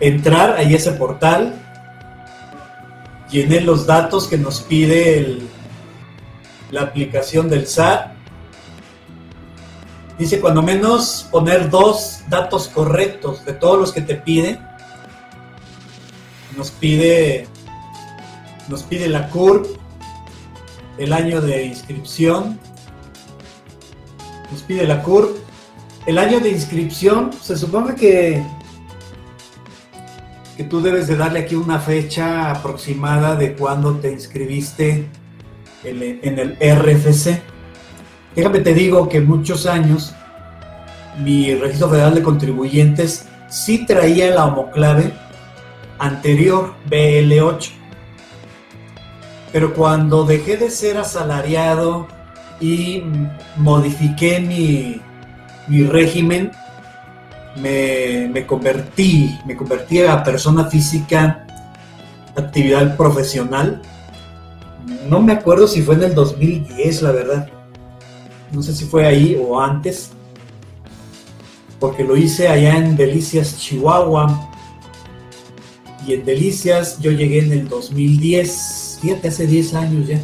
entrar 0.00 0.56
ahí 0.56 0.74
a 0.74 0.76
ese 0.76 0.92
portal, 0.92 1.67
llené 3.30 3.60
los 3.60 3.86
datos 3.86 4.26
que 4.26 4.38
nos 4.38 4.60
pide 4.60 5.38
la 6.70 6.82
aplicación 6.82 7.48
del 7.48 7.66
SAT, 7.66 8.18
Dice, 10.18 10.40
cuando 10.40 10.62
menos 10.62 11.28
poner 11.30 11.70
dos 11.70 12.22
datos 12.28 12.66
correctos 12.66 13.44
de 13.44 13.52
todos 13.52 13.78
los 13.78 13.92
que 13.92 14.00
te 14.00 14.16
pide. 14.16 14.58
Nos 16.56 16.72
pide, 16.72 17.46
nos 18.66 18.82
pide 18.82 19.08
la 19.08 19.28
CURP, 19.28 19.64
el 20.98 21.12
año 21.12 21.40
de 21.40 21.66
inscripción. 21.66 22.58
Nos 24.50 24.62
pide 24.62 24.88
la 24.88 25.02
CURP. 25.04 25.36
El 26.06 26.18
año 26.18 26.40
de 26.40 26.50
inscripción, 26.50 27.30
se 27.40 27.56
supone 27.56 27.94
que, 27.94 28.42
que 30.58 30.64
tú 30.64 30.80
debes 30.80 31.06
de 31.06 31.16
darle 31.16 31.38
aquí 31.38 31.54
una 31.54 31.78
fecha 31.78 32.50
aproximada 32.50 33.36
de 33.36 33.54
cuando 33.54 33.94
te 33.94 34.10
inscribiste 34.10 35.06
en 35.84 36.38
el 36.40 36.56
RFC. 36.56 37.40
Déjame 38.34 38.58
te 38.58 38.74
digo 38.74 39.08
que 39.08 39.20
muchos 39.20 39.66
años 39.66 40.16
mi 41.22 41.54
registro 41.54 41.90
federal 41.90 42.16
de 42.16 42.24
contribuyentes 42.24 43.28
sí 43.48 43.86
traía 43.86 44.34
la 44.34 44.46
homoclave 44.46 45.12
anterior 46.00 46.74
BL8. 46.90 47.70
Pero 49.52 49.74
cuando 49.74 50.24
dejé 50.24 50.56
de 50.56 50.70
ser 50.70 50.98
asalariado 50.98 52.08
y 52.60 53.04
modifiqué 53.56 54.40
mi, 54.40 55.00
mi 55.68 55.84
régimen, 55.84 56.50
me, 57.60 58.46
convertí, 58.46 59.38
me 59.46 59.56
convertí 59.56 60.02
a 60.02 60.22
persona 60.22 60.66
física, 60.66 61.46
actividad 62.36 62.96
profesional. 62.96 63.82
No 65.08 65.20
me 65.20 65.32
acuerdo 65.32 65.66
si 65.66 65.82
fue 65.82 65.94
en 65.96 66.04
el 66.04 66.14
2010, 66.14 67.02
la 67.02 67.12
verdad 67.12 67.48
no 68.52 68.62
sé 68.62 68.74
si 68.74 68.84
fue 68.84 69.06
ahí 69.06 69.38
o 69.40 69.60
antes, 69.60 70.10
porque 71.78 72.02
lo 72.04 72.16
hice 72.16 72.48
allá 72.48 72.76
en 72.76 72.96
Delicias, 72.96 73.58
Chihuahua. 73.58 74.50
Y 76.06 76.14
en 76.14 76.24
Delicias 76.24 76.98
yo 77.00 77.10
llegué 77.10 77.40
en 77.40 77.52
el 77.52 77.68
2010, 77.68 78.98
fíjate, 79.02 79.28
hace 79.28 79.46
10 79.46 79.74
años 79.74 80.08
ya. 80.08 80.20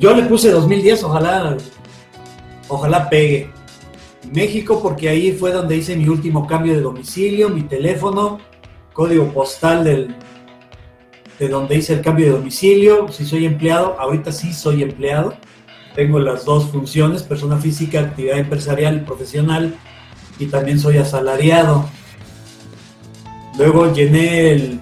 Yo 0.00 0.14
le 0.14 0.24
puse 0.24 0.50
2010, 0.50 1.04
ojalá, 1.04 1.56
ojalá 2.68 3.08
pegue. 3.08 3.50
México, 4.32 4.80
porque 4.82 5.08
ahí 5.08 5.32
fue 5.32 5.52
donde 5.52 5.76
hice 5.76 5.96
mi 5.96 6.08
último 6.08 6.46
cambio 6.46 6.74
de 6.74 6.80
domicilio, 6.80 7.48
mi 7.48 7.62
teléfono, 7.62 8.38
código 8.92 9.32
postal 9.32 9.84
del, 9.84 10.14
de 11.38 11.48
donde 11.48 11.76
hice 11.76 11.94
el 11.94 12.00
cambio 12.00 12.26
de 12.26 12.32
domicilio. 12.32 13.08
Si 13.08 13.24
soy 13.24 13.46
empleado, 13.46 13.96
ahorita 13.98 14.32
sí 14.32 14.52
soy 14.52 14.82
empleado 14.82 15.34
tengo 15.94 16.18
las 16.18 16.44
dos 16.44 16.70
funciones, 16.70 17.22
persona 17.22 17.58
física, 17.58 18.00
actividad 18.00 18.38
empresarial 18.38 18.96
y 18.96 19.00
profesional, 19.00 19.76
y 20.38 20.46
también 20.46 20.78
soy 20.78 20.98
asalariado. 20.98 21.84
Luego 23.58 23.92
llené 23.92 24.52
el, 24.52 24.80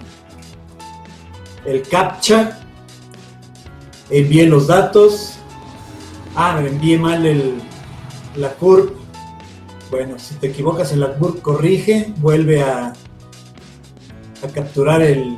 el 1.65 1.81
CAPTCHA, 1.83 2.59
envié 4.09 4.47
los 4.47 4.67
datos, 4.67 5.33
ah, 6.35 6.61
envié 6.65 6.97
mal 6.97 7.25
el, 7.25 7.61
la 8.35 8.53
CURP. 8.53 9.00
Bueno, 9.91 10.17
si 10.17 10.35
te 10.35 10.47
equivocas 10.47 10.93
en 10.93 11.01
la 11.01 11.15
CURP, 11.15 11.41
corrige, 11.41 12.13
vuelve 12.19 12.63
a, 12.63 12.93
a 14.41 14.47
capturar 14.53 15.01
el, 15.01 15.37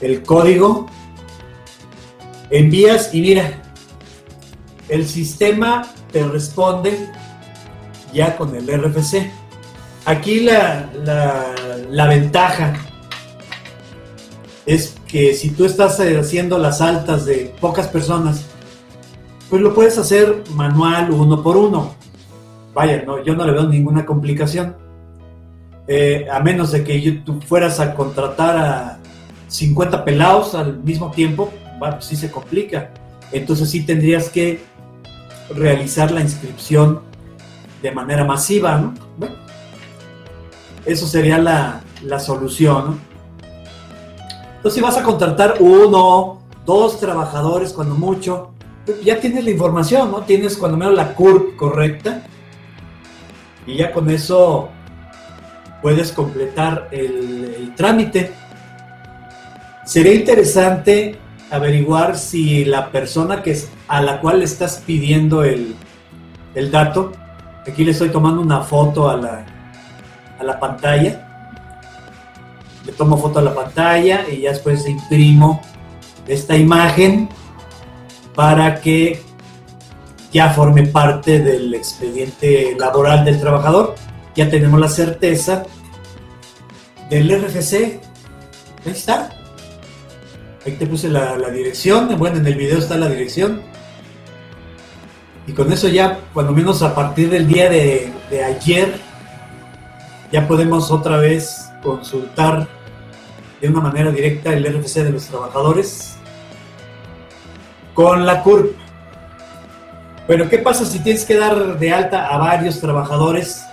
el 0.00 0.22
código, 0.22 0.86
envías 2.48 3.14
y 3.14 3.20
mira, 3.20 3.62
el 4.88 5.06
sistema 5.06 5.86
te 6.12 6.26
responde 6.26 7.10
ya 8.14 8.38
con 8.38 8.56
el 8.56 8.66
RFC. 8.68 9.30
Aquí 10.06 10.40
la, 10.40 10.88
la 11.90 12.06
ventaja 12.06 12.74
es 14.64 14.94
que 15.06 15.34
si 15.34 15.50
tú 15.50 15.66
estás 15.66 16.00
haciendo 16.00 16.56
las 16.56 16.80
altas 16.80 17.26
de 17.26 17.54
pocas 17.60 17.86
personas, 17.86 18.46
pues 19.50 19.60
lo 19.60 19.74
puedes 19.74 19.98
hacer 19.98 20.42
manual 20.54 21.10
uno 21.10 21.42
por 21.42 21.58
uno. 21.58 22.02
Vaya, 22.74 23.02
no, 23.06 23.22
yo 23.22 23.34
no 23.34 23.44
le 23.44 23.52
veo 23.52 23.68
ninguna 23.68 24.04
complicación. 24.04 24.76
Eh, 25.86 26.26
a 26.30 26.40
menos 26.40 26.72
de 26.72 26.82
que 26.82 27.22
tú 27.24 27.40
fueras 27.40 27.78
a 27.78 27.94
contratar 27.94 28.56
a 28.56 28.98
50 29.48 30.04
pelados 30.04 30.54
al 30.54 30.78
mismo 30.78 31.10
tiempo, 31.10 31.52
bueno, 31.78 31.96
pues 31.96 32.06
sí 32.06 32.16
se 32.16 32.30
complica. 32.30 32.90
Entonces 33.32 33.70
sí 33.70 33.84
tendrías 33.84 34.28
que 34.28 34.60
realizar 35.54 36.10
la 36.10 36.20
inscripción 36.20 37.00
de 37.82 37.92
manera 37.92 38.24
masiva, 38.24 38.78
¿no? 38.78 38.94
Bueno, 39.18 39.36
eso 40.86 41.06
sería 41.06 41.38
la, 41.38 41.82
la 42.02 42.18
solución. 42.18 43.00
Entonces, 44.56 44.74
si 44.74 44.80
vas 44.80 44.96
a 44.96 45.02
contratar 45.02 45.56
uno, 45.60 46.40
dos 46.64 46.98
trabajadores, 46.98 47.72
cuando 47.72 47.94
mucho, 47.94 48.50
ya 49.02 49.20
tienes 49.20 49.44
la 49.44 49.50
información, 49.50 50.10
¿no? 50.10 50.22
Tienes 50.22 50.56
cuando 50.56 50.78
menos 50.78 50.94
la 50.94 51.14
CURP 51.14 51.56
correcta. 51.56 52.22
Y 53.66 53.76
ya 53.76 53.92
con 53.92 54.10
eso 54.10 54.70
puedes 55.82 56.12
completar 56.12 56.88
el, 56.90 57.72
trámite. 57.76 58.32
Sería 59.84 60.14
interesante 60.14 61.18
averiguar 61.50 62.16
si 62.16 62.64
la 62.64 62.90
persona 62.90 63.42
que 63.42 63.50
es, 63.50 63.68
a 63.88 64.00
la 64.00 64.20
cual 64.20 64.38
le 64.38 64.44
estás 64.44 64.82
pidiendo 64.86 65.44
el, 65.44 65.74
el 66.54 66.70
dato, 66.70 67.12
aquí 67.66 67.84
le 67.84 67.90
estoy 67.90 68.10
tomando 68.10 68.40
una 68.40 68.60
foto 68.60 69.10
a 69.10 69.16
la, 69.16 69.44
a 70.38 70.44
la 70.44 70.58
pantalla, 70.58 71.60
le 72.86 72.92
tomo 72.92 73.16
foto 73.16 73.40
a 73.40 73.42
la 73.42 73.54
pantalla 73.54 74.24
y 74.30 74.42
ya 74.42 74.50
después 74.50 74.86
imprimo 74.86 75.60
esta 76.26 76.56
imagen 76.56 77.28
para 78.34 78.80
que 78.80 79.22
ya 80.34 80.50
forme 80.50 80.84
parte 80.88 81.38
del 81.38 81.72
expediente 81.72 82.74
laboral 82.76 83.24
del 83.24 83.40
trabajador. 83.40 83.94
Ya 84.34 84.50
tenemos 84.50 84.80
la 84.80 84.88
certeza 84.88 85.62
del 87.08 87.30
RFC. 87.40 88.00
Ahí 88.84 88.92
está. 88.92 89.30
Ahí 90.66 90.72
te 90.72 90.86
puse 90.88 91.08
la, 91.08 91.36
dirección. 91.50 92.18
Bueno, 92.18 92.38
en 92.38 92.46
el 92.46 92.56
video 92.56 92.78
está 92.78 92.96
la 92.96 93.08
dirección. 93.08 93.62
Y 95.46 95.52
con 95.52 95.72
eso 95.72 95.86
ya, 95.86 96.18
cuando 96.32 96.52
menos 96.52 96.82
a 96.82 96.96
partir 96.96 97.30
del 97.30 97.46
día 97.46 97.70
de, 97.70 98.12
de 98.28 98.42
ayer, 98.42 98.98
ya 100.32 100.48
podemos 100.48 100.90
otra 100.90 101.18
vez 101.18 101.70
consultar 101.80 102.66
de 103.60 103.68
una 103.68 103.82
manera 103.82 104.10
directa 104.10 104.52
el 104.52 104.64
RFC 104.64 105.04
de 105.04 105.10
los 105.10 105.26
trabajadores 105.26 106.16
con 107.94 108.26
la 108.26 108.42
CURP. 108.42 108.83
Bueno, 110.26 110.48
¿qué 110.48 110.56
pasa 110.56 110.86
si 110.86 111.00
tienes 111.00 111.26
que 111.26 111.36
dar 111.36 111.78
de 111.78 111.92
alta 111.92 112.28
a 112.28 112.38
varios 112.38 112.80
trabajadores? 112.80 113.66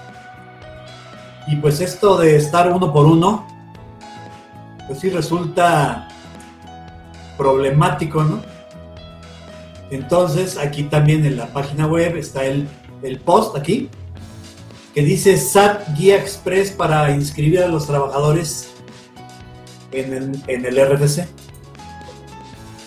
Y 1.47 1.55
pues 1.55 1.79
esto 1.79 2.17
de 2.17 2.35
estar 2.35 2.69
uno 2.69 2.91
por 2.91 3.05
uno, 3.05 3.47
pues 4.85 4.99
sí 4.99 5.09
resulta 5.09 6.09
problemático, 7.37 8.23
¿no? 8.23 8.41
Entonces, 9.91 10.57
aquí 10.57 10.83
también 10.83 11.25
en 11.25 11.37
la 11.37 11.47
página 11.47 11.87
web 11.87 12.17
está 12.17 12.43
el, 12.43 12.67
el 13.01 13.19
post 13.19 13.55
aquí, 13.55 13.89
que 14.93 15.03
dice 15.03 15.37
SAT 15.37 15.95
Guía 15.97 16.17
Express 16.17 16.71
para 16.71 17.11
inscribir 17.11 17.63
a 17.63 17.67
los 17.67 17.87
trabajadores 17.87 18.73
en 19.93 20.13
el, 20.13 20.43
en 20.47 20.65
el 20.65 20.85
RFC. 20.85 21.27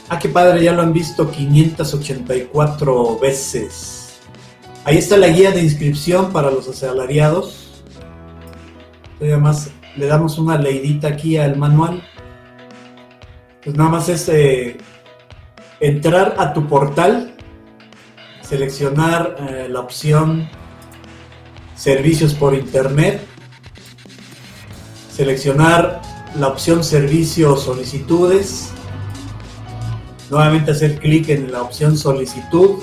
Ah, 0.09 0.19
qué 0.19 0.29
padre, 0.29 0.63
ya 0.63 0.73
lo 0.73 0.83
han 0.83 0.93
visto 0.93 1.31
584 1.31 3.19
veces. 3.19 4.21
Ahí 4.85 4.99
está 4.99 5.17
la 5.17 5.29
guía 5.29 5.51
de 5.51 5.63
inscripción 5.63 6.31
para 6.31 6.51
los 6.51 6.69
asalariados. 6.69 7.83
Además, 9.19 9.71
le 9.97 10.07
damos 10.07 10.39
una 10.39 10.59
leidita 10.59 11.09
aquí 11.09 11.39
al 11.39 11.57
manual. 11.57 12.03
Pues 13.63 13.75
nada 13.77 13.89
más 13.89 14.11
es 14.11 14.29
eh, 14.29 14.77
entrar 15.81 16.35
a 16.37 16.53
tu 16.53 16.67
portal, 16.69 17.35
seleccionar 18.43 19.37
eh, 19.39 19.69
la 19.71 19.81
opción 19.81 20.47
servicios 21.77 22.35
por 22.35 22.55
internet, 22.55 23.23
seleccionar 25.11 26.03
la 26.37 26.49
opción 26.49 26.85
servicio 26.85 27.57
solicitudes, 27.57 28.74
nuevamente 30.31 30.71
hacer 30.71 30.99
clic 30.99 31.29
en 31.29 31.53
la 31.53 31.63
opción 31.63 31.97
solicitud, 31.97 32.79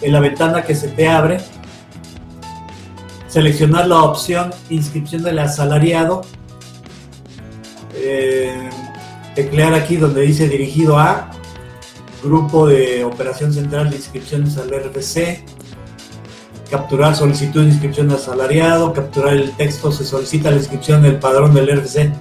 en 0.00 0.12
la 0.12 0.20
ventana 0.20 0.62
que 0.62 0.74
se 0.74 0.88
te 0.88 1.08
abre, 1.08 1.40
seleccionar 3.28 3.86
la 3.88 4.02
opción 4.02 4.52
inscripción 4.68 5.22
del 5.22 5.38
asalariado, 5.38 6.22
eh, 7.94 8.68
teclear 9.34 9.74
aquí 9.74 9.96
donde 9.96 10.22
dice 10.22 10.48
dirigido 10.48 10.98
a 10.98 11.30
grupo 12.22 12.66
de 12.66 13.04
operación 13.04 13.52
central 13.52 13.90
de 13.90 13.96
inscripciones 13.96 14.56
al 14.58 14.70
RFC, 14.70 15.44
capturar 16.70 17.16
solicitud 17.16 17.62
de 17.62 17.68
inscripción 17.68 18.08
de 18.08 18.14
asalariado, 18.14 18.92
capturar 18.92 19.34
el 19.34 19.50
texto, 19.52 19.92
se 19.92 20.04
solicita 20.04 20.50
la 20.50 20.56
inscripción 20.56 21.02
del 21.02 21.18
padrón 21.18 21.54
del 21.54 21.68
RFC. 21.68 22.12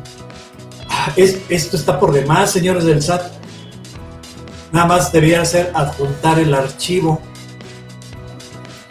Ah, 0.90 1.12
es, 1.16 1.40
esto 1.50 1.78
está 1.78 2.00
por 2.00 2.12
demás, 2.12 2.52
señores 2.52 2.86
del 2.86 3.02
SAT. 3.02 3.41
Nada 4.72 4.86
más 4.86 5.12
debería 5.12 5.44
ser 5.46 5.72
adjuntar 5.74 6.40
el 6.40 6.54
archivo. 6.54 7.20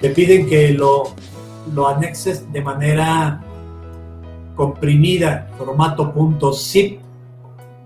Le 0.00 0.10
piden 0.10 0.48
que 0.48 0.72
lo, 0.72 1.14
lo 1.74 1.88
anexes 1.88 2.50
de 2.52 2.60
manera 2.62 3.42
comprimida, 4.56 5.48
formato 5.56 6.12
.zip 6.52 7.00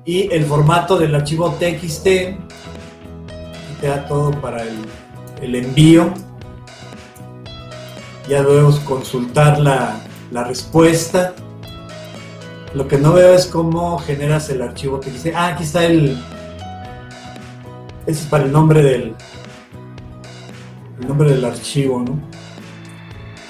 y 0.05 0.33
el 0.33 0.45
formato 0.45 0.99
del 0.99 1.15
archivo 1.15 1.51
TXT 1.53 2.05
queda 3.81 4.07
todo 4.09 4.33
para 4.41 4.63
el, 4.63 4.77
el 5.41 5.55
envío 5.55 6.13
ya 8.29 8.43
debemos 8.43 8.81
consultar 8.81 9.59
la, 9.61 10.01
respuesta. 10.47 11.35
Lo 12.73 12.89
que 12.89 12.99
no 12.99 13.13
veo 13.13 13.35
es 13.35 13.47
cómo 13.47 13.99
generas 13.99 14.51
el 14.51 14.63
archivo 14.63 14.99
dice, 14.99 15.33
ah, 15.37 15.49
aquí 15.49 15.63
está 15.63 15.85
el, 15.85 16.19
ese 18.07 18.23
es 18.23 18.27
para 18.27 18.45
el 18.45 18.53
nombre 18.53 18.83
del, 18.83 19.15
el 21.01 21.09
nombre 21.09 21.31
del 21.31 21.45
archivo, 21.45 22.03
¿no? 22.03 22.21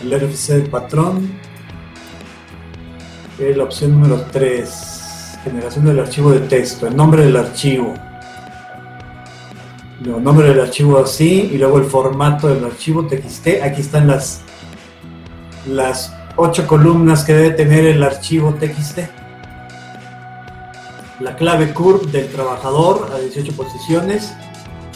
El 0.03 0.21
RFC 0.21 0.49
del 0.55 0.71
patrón. 0.71 1.33
Es 3.39 3.57
la 3.57 3.65
opción 3.65 3.93
número 3.93 4.25
3, 4.31 5.39
generación 5.43 5.87
del 5.87 5.99
archivo 5.99 6.31
de 6.31 6.41
texto, 6.41 6.87
el 6.87 6.97
nombre 6.97 7.25
del 7.25 7.37
archivo. 7.37 7.95
El 10.05 10.23
nombre 10.23 10.49
del 10.49 10.61
archivo 10.61 10.99
así 10.99 11.51
y 11.53 11.59
luego 11.59 11.79
el 11.79 11.85
formato 11.85 12.49
del 12.49 12.65
archivo 12.65 13.07
TXT. 13.07 13.63
Aquí 13.63 13.81
están 13.81 14.07
las 14.07 14.43
las 15.67 16.15
ocho 16.37 16.67
columnas 16.67 17.25
que 17.25 17.33
debe 17.33 17.51
tener 17.51 17.87
el 17.87 18.03
archivo 18.03 18.55
TXT. 18.55 19.24
La 21.21 21.37
clave 21.37 21.73
CURP 21.73 22.07
del 22.07 22.29
trabajador 22.29 23.09
a 23.15 23.19
18 23.19 23.53
posiciones, 23.53 24.35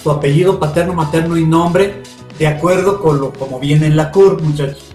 su 0.02 0.10
apellido 0.10 0.58
paterno, 0.58 0.92
materno 0.92 1.36
y 1.36 1.44
nombre, 1.44 2.02
de 2.40 2.46
acuerdo 2.48 3.00
con 3.00 3.20
lo 3.20 3.32
como 3.32 3.60
viene 3.60 3.86
en 3.86 3.96
la 3.96 4.10
CURP, 4.10 4.40
muchachos. 4.42 4.92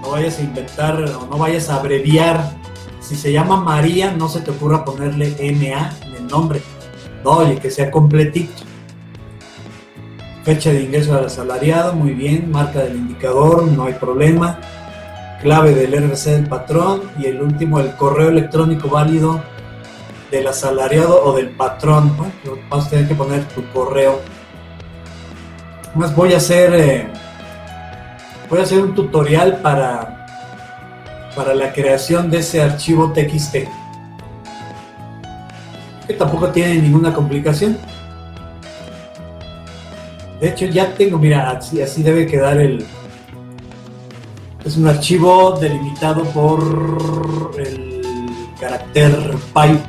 No 0.00 0.10
vayas 0.10 0.38
a 0.38 0.42
inventar 0.42 1.02
o 1.02 1.26
no 1.26 1.38
vayas 1.38 1.70
a 1.70 1.76
abreviar. 1.76 2.56
Si 3.00 3.16
se 3.16 3.32
llama 3.32 3.56
María, 3.56 4.12
no 4.12 4.28
se 4.28 4.40
te 4.40 4.52
ocurra 4.52 4.84
ponerle 4.84 5.34
MA 5.40 5.92
en 6.06 6.14
el 6.14 6.26
nombre. 6.28 6.62
No, 7.24 7.38
oye, 7.38 7.56
que 7.56 7.72
sea 7.72 7.90
completito. 7.90 8.62
Fecha 10.44 10.70
de 10.70 10.82
ingreso 10.82 11.16
al 11.16 11.26
asalariado, 11.26 11.94
muy 11.94 12.12
bien. 12.12 12.50
Marca 12.50 12.80
del 12.80 12.96
indicador, 12.96 13.66
no 13.66 13.84
hay 13.84 13.94
problema. 13.94 14.60
Clave 15.40 15.74
del 15.74 15.94
RC 15.94 16.30
del 16.30 16.48
patrón. 16.48 17.02
Y 17.18 17.26
el 17.26 17.42
último, 17.42 17.80
el 17.80 17.94
correo 17.96 18.28
electrónico 18.28 18.88
válido 18.88 19.42
del 20.30 20.46
asalariado 20.46 21.22
o 21.24 21.32
del 21.34 21.50
patrón. 21.50 22.16
Vas 22.70 22.86
a 22.86 22.90
tener 22.90 23.08
que 23.08 23.14
poner 23.14 23.44
tu 23.48 23.66
correo. 23.72 24.20
Más 25.94 26.14
voy 26.14 26.34
a 26.34 26.38
hacer. 26.38 26.74
Eh, 26.74 27.06
voy 28.48 28.60
a 28.60 28.62
hacer 28.62 28.80
un 28.80 28.94
tutorial 28.94 29.58
para, 29.58 30.26
para 31.36 31.54
la 31.54 31.72
creación 31.72 32.30
de 32.30 32.38
ese 32.38 32.62
archivo 32.62 33.12
TXT. 33.12 33.56
Que 36.06 36.14
tampoco 36.14 36.48
tiene 36.48 36.76
ninguna 36.82 37.12
complicación. 37.12 37.78
De 40.40 40.48
hecho, 40.50 40.66
ya 40.66 40.94
tengo, 40.94 41.18
mira, 41.18 41.50
así 41.50 42.02
debe 42.02 42.26
quedar 42.26 42.58
el, 42.58 42.84
Es 44.64 44.76
un 44.76 44.88
archivo 44.88 45.58
delimitado 45.60 46.24
por 46.24 47.52
el 47.58 48.00
carácter 48.58 49.36
pipe. 49.52 49.82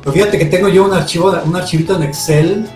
Pero 0.00 0.12
fíjate 0.12 0.38
que 0.38 0.46
tengo 0.46 0.68
yo 0.68 0.84
un 0.86 0.94
archivo, 0.94 1.38
un 1.44 1.56
archivito 1.56 1.96
en 1.96 2.04
Excel 2.04 2.66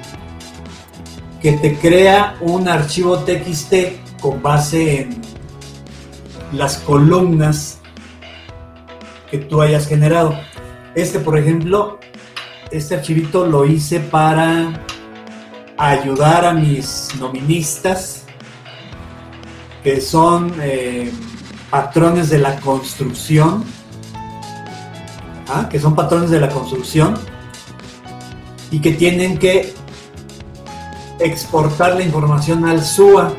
que 1.40 1.52
te 1.52 1.76
crea 1.76 2.37
un 2.40 2.68
archivo 2.68 3.18
TXT 3.18 4.20
con 4.20 4.42
base 4.42 5.00
en 5.00 5.22
las 6.52 6.78
columnas 6.78 7.80
que 9.30 9.38
tú 9.38 9.62
hayas 9.62 9.88
generado. 9.88 10.38
Este, 10.94 11.18
por 11.18 11.38
ejemplo, 11.38 11.98
este 12.70 12.94
archivito 12.94 13.46
lo 13.46 13.64
hice 13.64 13.98
para 14.00 14.85
ayudar 15.78 16.44
a 16.44 16.52
mis 16.52 17.08
noministas, 17.18 18.26
que 19.83 20.01
son 20.01 20.55
eh, 20.61 21.12
patrones 21.71 22.31
de 22.31 22.38
la 22.38 22.61
construcción, 22.61 23.64
¿ah? 25.49 25.68
que 25.68 25.81
son 25.81 25.95
patrones 25.95 26.31
de 26.31 26.40
la 26.40 26.49
construcción 26.49 27.14
y 28.71 28.81
que 28.81 28.92
tienen 28.92 29.38
que 29.38 29.75
exportar 31.18 31.95
la 31.95 32.03
información 32.03 32.64
al 32.64 32.83
SUA, 32.83 33.33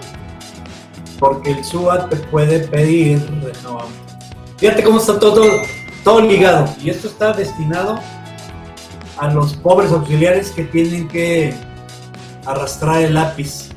porque 1.20 1.52
el 1.52 1.64
SUA 1.64 2.10
te 2.10 2.18
puede 2.18 2.60
pedir 2.60 3.22
Fíjate 4.64 4.82
cómo 4.82 4.98
está 4.98 5.20
todo, 5.20 5.44
todo 6.06 6.22
ligado. 6.22 6.74
Y 6.82 6.90
esto 6.90 7.10
está 7.10 7.34
destinado 7.34 8.00
a 9.18 9.28
los 9.30 9.56
pobres 9.56 9.92
auxiliares 9.92 10.52
que 10.52 10.64
tienen 10.64 11.10
que 11.10 11.54
arrastrar 12.46 13.02
el 13.02 13.16
lápiz. 13.16 13.72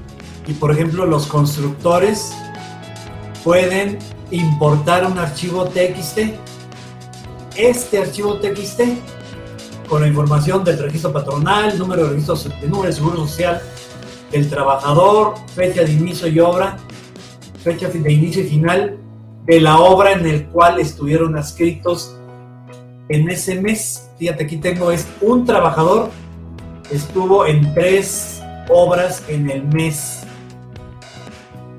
Y 0.46 0.52
por 0.52 0.70
ejemplo, 0.70 1.04
los 1.06 1.26
constructores 1.26 2.32
pueden 3.46 3.96
importar 4.32 5.06
un 5.06 5.16
archivo 5.18 5.66
TXT. 5.66 6.34
Este 7.56 7.98
archivo 7.98 8.40
TXT 8.40 8.80
con 9.88 10.00
la 10.00 10.08
información 10.08 10.64
del 10.64 10.80
registro 10.80 11.12
patronal, 11.12 11.78
número 11.78 12.02
de 12.02 12.10
registro 12.10 12.34
de 12.34 12.66
número 12.66 12.88
de 12.88 12.92
seguro 12.92 13.18
social, 13.18 13.62
el 14.32 14.50
trabajador, 14.50 15.34
fecha 15.54 15.84
de 15.84 15.92
inicio 15.92 16.26
y 16.26 16.40
obra, 16.40 16.76
fecha 17.62 17.88
de 17.88 18.12
inicio 18.12 18.42
y 18.42 18.48
final 18.48 18.98
de 19.44 19.60
la 19.60 19.78
obra 19.78 20.10
en 20.10 20.26
el 20.26 20.46
cual 20.48 20.80
estuvieron 20.80 21.38
adscritos 21.38 22.16
en 23.08 23.30
ese 23.30 23.60
mes. 23.60 24.10
Fíjate, 24.18 24.42
aquí 24.42 24.56
tengo 24.56 24.90
es 24.90 25.06
un 25.20 25.44
trabajador 25.44 26.10
estuvo 26.90 27.46
en 27.46 27.72
tres 27.74 28.42
obras 28.68 29.22
en 29.28 29.48
el 29.48 29.62
mes. 29.68 30.25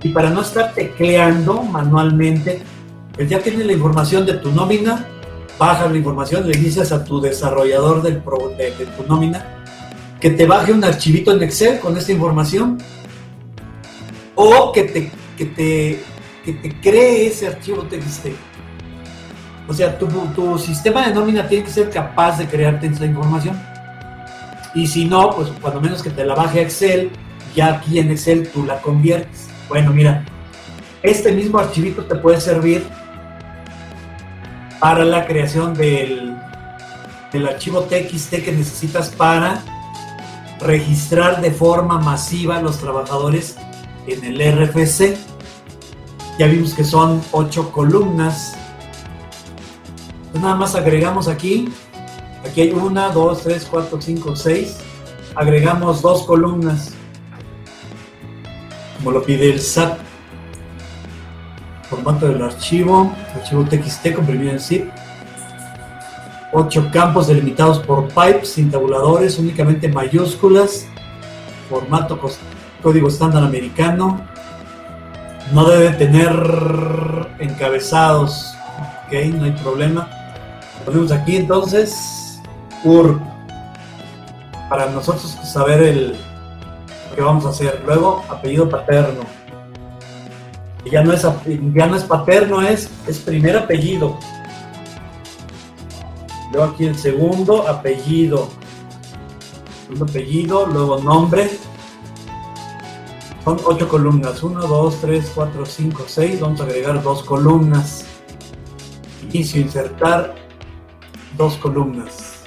Y 0.03 0.09
para 0.09 0.29
no 0.29 0.41
estar 0.41 0.73
tecleando 0.73 1.63
manualmente, 1.63 2.61
pues 3.13 3.29
ya 3.29 3.39
tienes 3.39 3.65
la 3.65 3.73
información 3.73 4.25
de 4.25 4.33
tu 4.33 4.51
nómina, 4.51 5.05
bajas 5.57 5.91
la 5.91 5.97
información, 5.97 6.47
le 6.47 6.57
dices 6.57 6.91
a 6.91 7.03
tu 7.03 7.19
desarrollador 7.19 8.01
del 8.03 8.21
de, 8.57 8.85
tu 8.95 9.03
nómina 9.07 9.57
que 10.19 10.31
te 10.31 10.45
baje 10.45 10.71
un 10.71 10.83
archivito 10.83 11.31
en 11.31 11.43
Excel 11.43 11.79
con 11.79 11.97
esta 11.97 12.11
información 12.11 12.77
o 14.35 14.71
que 14.71 14.83
te, 14.83 15.11
que 15.37 15.45
te, 15.45 16.03
que 16.43 16.53
te 16.53 16.79
cree 16.79 17.27
ese 17.27 17.47
archivo 17.47 17.83
TXT. 17.83 18.27
O 19.67 19.73
sea, 19.73 19.97
tu, 19.97 20.07
tu, 20.35 20.57
sistema 20.57 21.07
de 21.07 21.13
nómina 21.13 21.47
tiene 21.47 21.65
que 21.65 21.71
ser 21.71 21.89
capaz 21.89 22.37
de 22.37 22.47
crearte 22.47 22.87
esa 22.87 23.05
información. 23.05 23.59
Y 24.73 24.87
si 24.87 25.05
no, 25.05 25.31
pues 25.31 25.49
cuando 25.61 25.81
menos 25.81 26.01
que 26.01 26.09
te 26.09 26.23
la 26.23 26.35
baje 26.35 26.59
a 26.59 26.63
Excel, 26.63 27.09
ya 27.55 27.75
aquí 27.75 27.99
en 27.99 28.11
Excel 28.11 28.49
tú 28.49 28.63
la 28.63 28.81
conviertes. 28.81 29.46
Bueno, 29.69 29.91
mira, 29.91 30.23
este 31.03 31.31
mismo 31.31 31.59
archivito 31.59 32.03
te 32.05 32.15
puede 32.15 32.39
servir 32.39 32.87
para 34.79 35.03
la 35.03 35.25
creación 35.25 35.73
del, 35.73 36.35
del 37.31 37.47
archivo 37.47 37.81
TXT 37.81 38.43
que 38.43 38.51
necesitas 38.51 39.09
para 39.09 39.61
registrar 40.59 41.41
de 41.41 41.51
forma 41.51 41.99
masiva 41.99 42.57
a 42.57 42.61
los 42.61 42.77
trabajadores 42.77 43.57
en 44.07 44.23
el 44.23 44.39
RFC. 44.39 45.17
Ya 46.39 46.47
vimos 46.47 46.73
que 46.73 46.83
son 46.83 47.21
ocho 47.31 47.71
columnas. 47.71 48.55
nada 50.33 50.55
más 50.55 50.75
agregamos 50.75 51.27
aquí. 51.27 51.69
Aquí 52.45 52.61
hay 52.61 52.71
una, 52.71 53.09
dos, 53.09 53.43
tres, 53.43 53.67
cuatro, 53.69 53.99
cinco, 54.01 54.35
seis. 54.35 54.77
Agregamos 55.35 56.01
dos 56.01 56.23
columnas. 56.23 56.96
Como 58.97 59.11
lo 59.11 59.23
pide 59.23 59.49
el 59.49 59.59
SAT. 59.59 59.97
Formato 61.89 62.27
del 62.27 62.41
archivo. 62.41 63.13
Archivo 63.35 63.63
TXT 63.63 64.13
comprimido 64.15 64.51
en 64.51 64.59
zip. 64.59 64.89
8 66.53 66.89
campos 66.91 67.27
delimitados 67.27 67.79
por 67.79 68.07
pipes 68.07 68.53
sin 68.53 68.71
tabuladores, 68.71 69.37
únicamente 69.37 69.89
mayúsculas, 69.89 70.87
formato 71.69 72.19
código 72.81 73.09
estándar 73.09 73.43
americano. 73.43 74.21
No 75.53 75.65
debe 75.67 75.89
tener 75.91 76.31
encabezados, 77.39 78.55
ok, 79.05 79.13
no 79.35 79.43
hay 79.45 79.51
problema. 79.51 80.09
Ponemos 80.85 81.11
aquí 81.11 81.35
entonces 81.35 82.41
URP 82.83 83.21
para 84.69 84.89
nosotros 84.89 85.37
saber 85.43 85.83
el 85.83 86.15
que 87.17 87.23
vamos 87.23 87.47
a 87.47 87.49
hacer. 87.49 87.81
Luego 87.83 88.23
apellido 88.29 88.69
paterno. 88.69 89.21
ya 90.85 91.03
no 91.03 91.11
es 91.11 91.23
ya 91.73 91.87
no 91.87 91.95
es 91.95 92.03
paterno, 92.03 92.61
es, 92.61 92.89
es 93.07 93.17
primer 93.17 93.57
apellido 93.57 94.17
Luego 96.53 96.71
aquí 96.71 96.85
el 96.85 96.95
segundo 96.95 97.67
apellido. 97.67 98.49
Segundo 99.83 100.05
apellido, 100.05 100.67
luego 100.67 100.99
nombre. 100.99 101.49
Son 103.43 103.57
ocho 103.65 103.89
columnas. 103.89 104.43
Uno, 104.43 104.61
dos, 104.61 105.01
tres, 105.01 105.31
cuatro, 105.33 105.65
cinco, 105.65 106.03
seis. 106.05 106.39
Vamos 106.39 106.61
a 106.61 106.65
agregar 106.65 107.01
dos 107.01 107.23
columnas. 107.23 108.05
Inicio, 109.23 109.59
insertar 109.59 110.35
dos 111.35 111.55
columnas. 111.57 112.43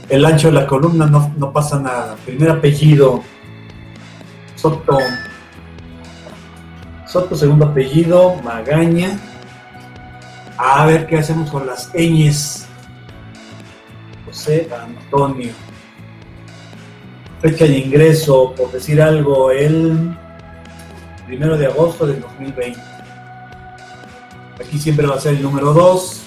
el 0.08 0.24
ancho 0.24 0.46
de 0.48 0.54
la 0.54 0.66
columna, 0.66 1.04
no, 1.06 1.32
no 1.36 1.52
pasa 1.52 1.78
nada. 1.78 2.16
Primer 2.24 2.50
apellido, 2.50 3.22
Soto. 4.56 4.96
Soto, 7.06 7.36
segundo 7.36 7.66
apellido, 7.66 8.34
Magaña. 8.42 9.20
A 10.66 10.86
ver 10.86 11.06
qué 11.06 11.18
hacemos 11.18 11.50
con 11.50 11.66
las 11.66 11.92
ñes. 11.94 12.66
José 14.24 14.66
Antonio. 14.74 15.52
fecha 17.42 17.66
de 17.66 17.78
ingreso, 17.80 18.54
por 18.56 18.72
decir 18.72 19.02
algo, 19.02 19.50
el 19.50 20.16
primero 21.26 21.58
de 21.58 21.66
agosto 21.66 22.06
del 22.06 22.22
2020. 22.22 22.80
Aquí 24.58 24.78
siempre 24.78 25.06
va 25.06 25.16
a 25.16 25.20
ser 25.20 25.34
el 25.34 25.42
número 25.42 25.74
2, 25.74 26.22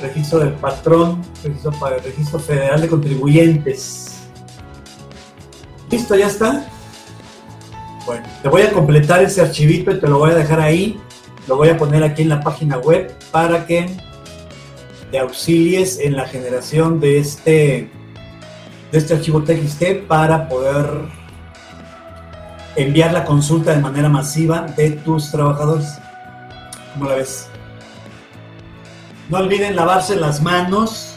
registro 0.00 0.38
del 0.38 0.54
patrón, 0.54 1.22
registro, 1.44 1.72
para 1.72 1.96
el 1.96 2.04
registro 2.04 2.38
federal 2.38 2.80
de 2.80 2.88
contribuyentes. 2.88 4.22
¿Listo? 5.90 6.16
¿Ya 6.16 6.28
está? 6.28 6.66
Bueno, 8.06 8.26
te 8.42 8.48
voy 8.48 8.62
a 8.62 8.72
completar 8.72 9.22
ese 9.22 9.42
archivito 9.42 9.90
y 9.90 10.00
te 10.00 10.08
lo 10.08 10.20
voy 10.20 10.30
a 10.30 10.36
dejar 10.36 10.58
ahí. 10.58 10.98
Lo 11.46 11.56
voy 11.56 11.68
a 11.68 11.78
poner 11.78 12.02
aquí 12.02 12.22
en 12.22 12.30
la 12.30 12.40
página 12.40 12.78
web 12.78 13.14
para 13.30 13.66
que 13.66 13.88
te 15.12 15.18
auxilies 15.18 16.00
en 16.00 16.16
la 16.16 16.26
generación 16.26 16.98
de 16.98 17.18
este, 17.18 17.90
de 18.90 18.98
este 18.98 19.14
archivo 19.14 19.42
TXT 19.42 20.08
para 20.08 20.48
poder 20.48 20.86
enviar 22.74 23.12
la 23.12 23.24
consulta 23.24 23.70
de 23.72 23.80
manera 23.80 24.08
masiva 24.08 24.62
de 24.76 24.90
tus 24.90 25.30
trabajadores. 25.30 25.98
¿Cómo 26.94 27.08
la 27.10 27.16
ves? 27.16 27.48
No 29.28 29.38
olviden 29.38 29.76
lavarse 29.76 30.16
las 30.16 30.42
manos 30.42 31.14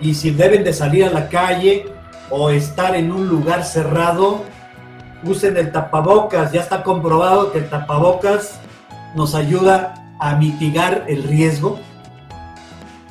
y 0.00 0.14
si 0.14 0.30
deben 0.30 0.64
de 0.64 0.72
salir 0.72 1.04
a 1.04 1.10
la 1.10 1.28
calle 1.28 1.92
o 2.30 2.48
estar 2.48 2.96
en 2.96 3.12
un 3.12 3.28
lugar 3.28 3.64
cerrado, 3.64 4.44
usen 5.24 5.58
el 5.58 5.70
tapabocas. 5.72 6.52
Ya 6.52 6.62
está 6.62 6.82
comprobado 6.82 7.52
que 7.52 7.58
el 7.58 7.68
tapabocas 7.68 8.61
nos 9.14 9.34
ayuda 9.34 10.16
a 10.18 10.36
mitigar 10.36 11.04
el 11.08 11.22
riesgo 11.24 11.78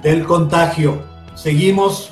del 0.02 0.24
contagio. 0.24 1.04
Seguimos, 1.36 2.12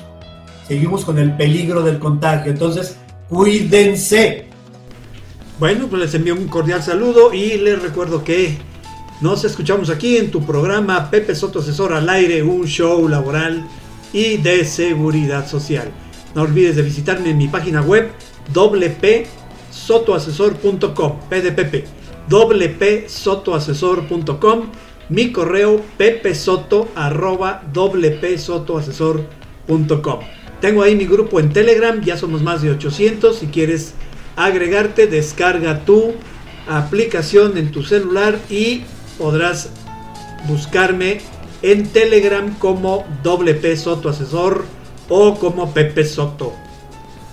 seguimos 0.66 1.04
con 1.04 1.18
el 1.18 1.36
peligro 1.36 1.82
del 1.82 1.98
contagio. 1.98 2.52
Entonces, 2.52 2.96
cuídense. 3.28 4.48
Bueno, 5.58 5.86
pues 5.88 6.02
les 6.02 6.14
envío 6.14 6.34
un 6.34 6.48
cordial 6.48 6.82
saludo 6.82 7.34
y 7.34 7.58
les 7.58 7.80
recuerdo 7.82 8.24
que 8.24 8.58
nos 9.20 9.44
escuchamos 9.44 9.90
aquí 9.90 10.16
en 10.16 10.30
tu 10.30 10.42
programa 10.44 11.10
Pepe 11.10 11.34
Soto 11.34 11.58
Asesor 11.58 11.92
al 11.92 12.08
aire, 12.08 12.42
un 12.42 12.66
show 12.66 13.06
laboral 13.06 13.66
y 14.12 14.38
de 14.38 14.64
seguridad 14.64 15.46
social. 15.46 15.90
No 16.34 16.42
olvides 16.42 16.76
de 16.76 16.82
visitarme 16.82 17.30
en 17.30 17.38
mi 17.38 17.48
página 17.48 17.82
web 17.82 18.10
www.sotoasesor.com, 18.54 19.39
P 21.28 21.42
de 21.42 21.52
Pepe, 21.52 21.84
www.sotoasesor.com, 22.28 24.70
mi 25.08 25.32
correo 25.32 25.80
pepesoto 25.96 26.88
arroba 26.94 27.62
www.sotoasesor.com. 27.72 30.20
Tengo 30.60 30.82
ahí 30.82 30.94
mi 30.94 31.06
grupo 31.06 31.40
en 31.40 31.52
Telegram, 31.52 32.00
ya 32.02 32.16
somos 32.16 32.40
más 32.42 32.62
de 32.62 32.70
800, 32.70 33.36
si 33.36 33.48
quieres 33.48 33.94
agregarte, 34.36 35.08
descarga 35.08 35.84
tu 35.84 36.12
aplicación 36.68 37.58
en 37.58 37.72
tu 37.72 37.82
celular 37.82 38.38
y 38.48 38.84
podrás 39.18 39.70
buscarme 40.46 41.20
en 41.62 41.88
Telegram 41.88 42.54
como 42.58 43.04
WP 43.24 43.76
Soto 43.76 44.08
Asesor 44.08 44.64
o 45.08 45.36
como 45.36 45.74
Pepe 45.74 46.04
Soto. 46.04 46.69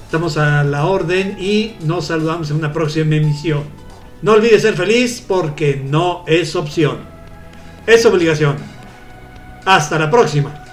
Estamos 0.08 0.38
a 0.38 0.64
la 0.64 0.86
orden 0.86 1.36
y 1.38 1.76
nos 1.82 2.06
saludamos 2.06 2.50
en 2.50 2.56
una 2.56 2.72
próxima 2.72 3.18
emisión. 3.18 3.66
No 4.22 4.32
olvides 4.32 4.62
ser 4.62 4.74
feliz 4.74 5.22
porque 5.28 5.84
no 5.86 6.24
es 6.26 6.56
opción. 6.56 7.00
Es 7.86 8.06
obligación. 8.06 8.56
Hasta 9.66 10.00
la 10.00 10.10
próxima. 10.10 10.64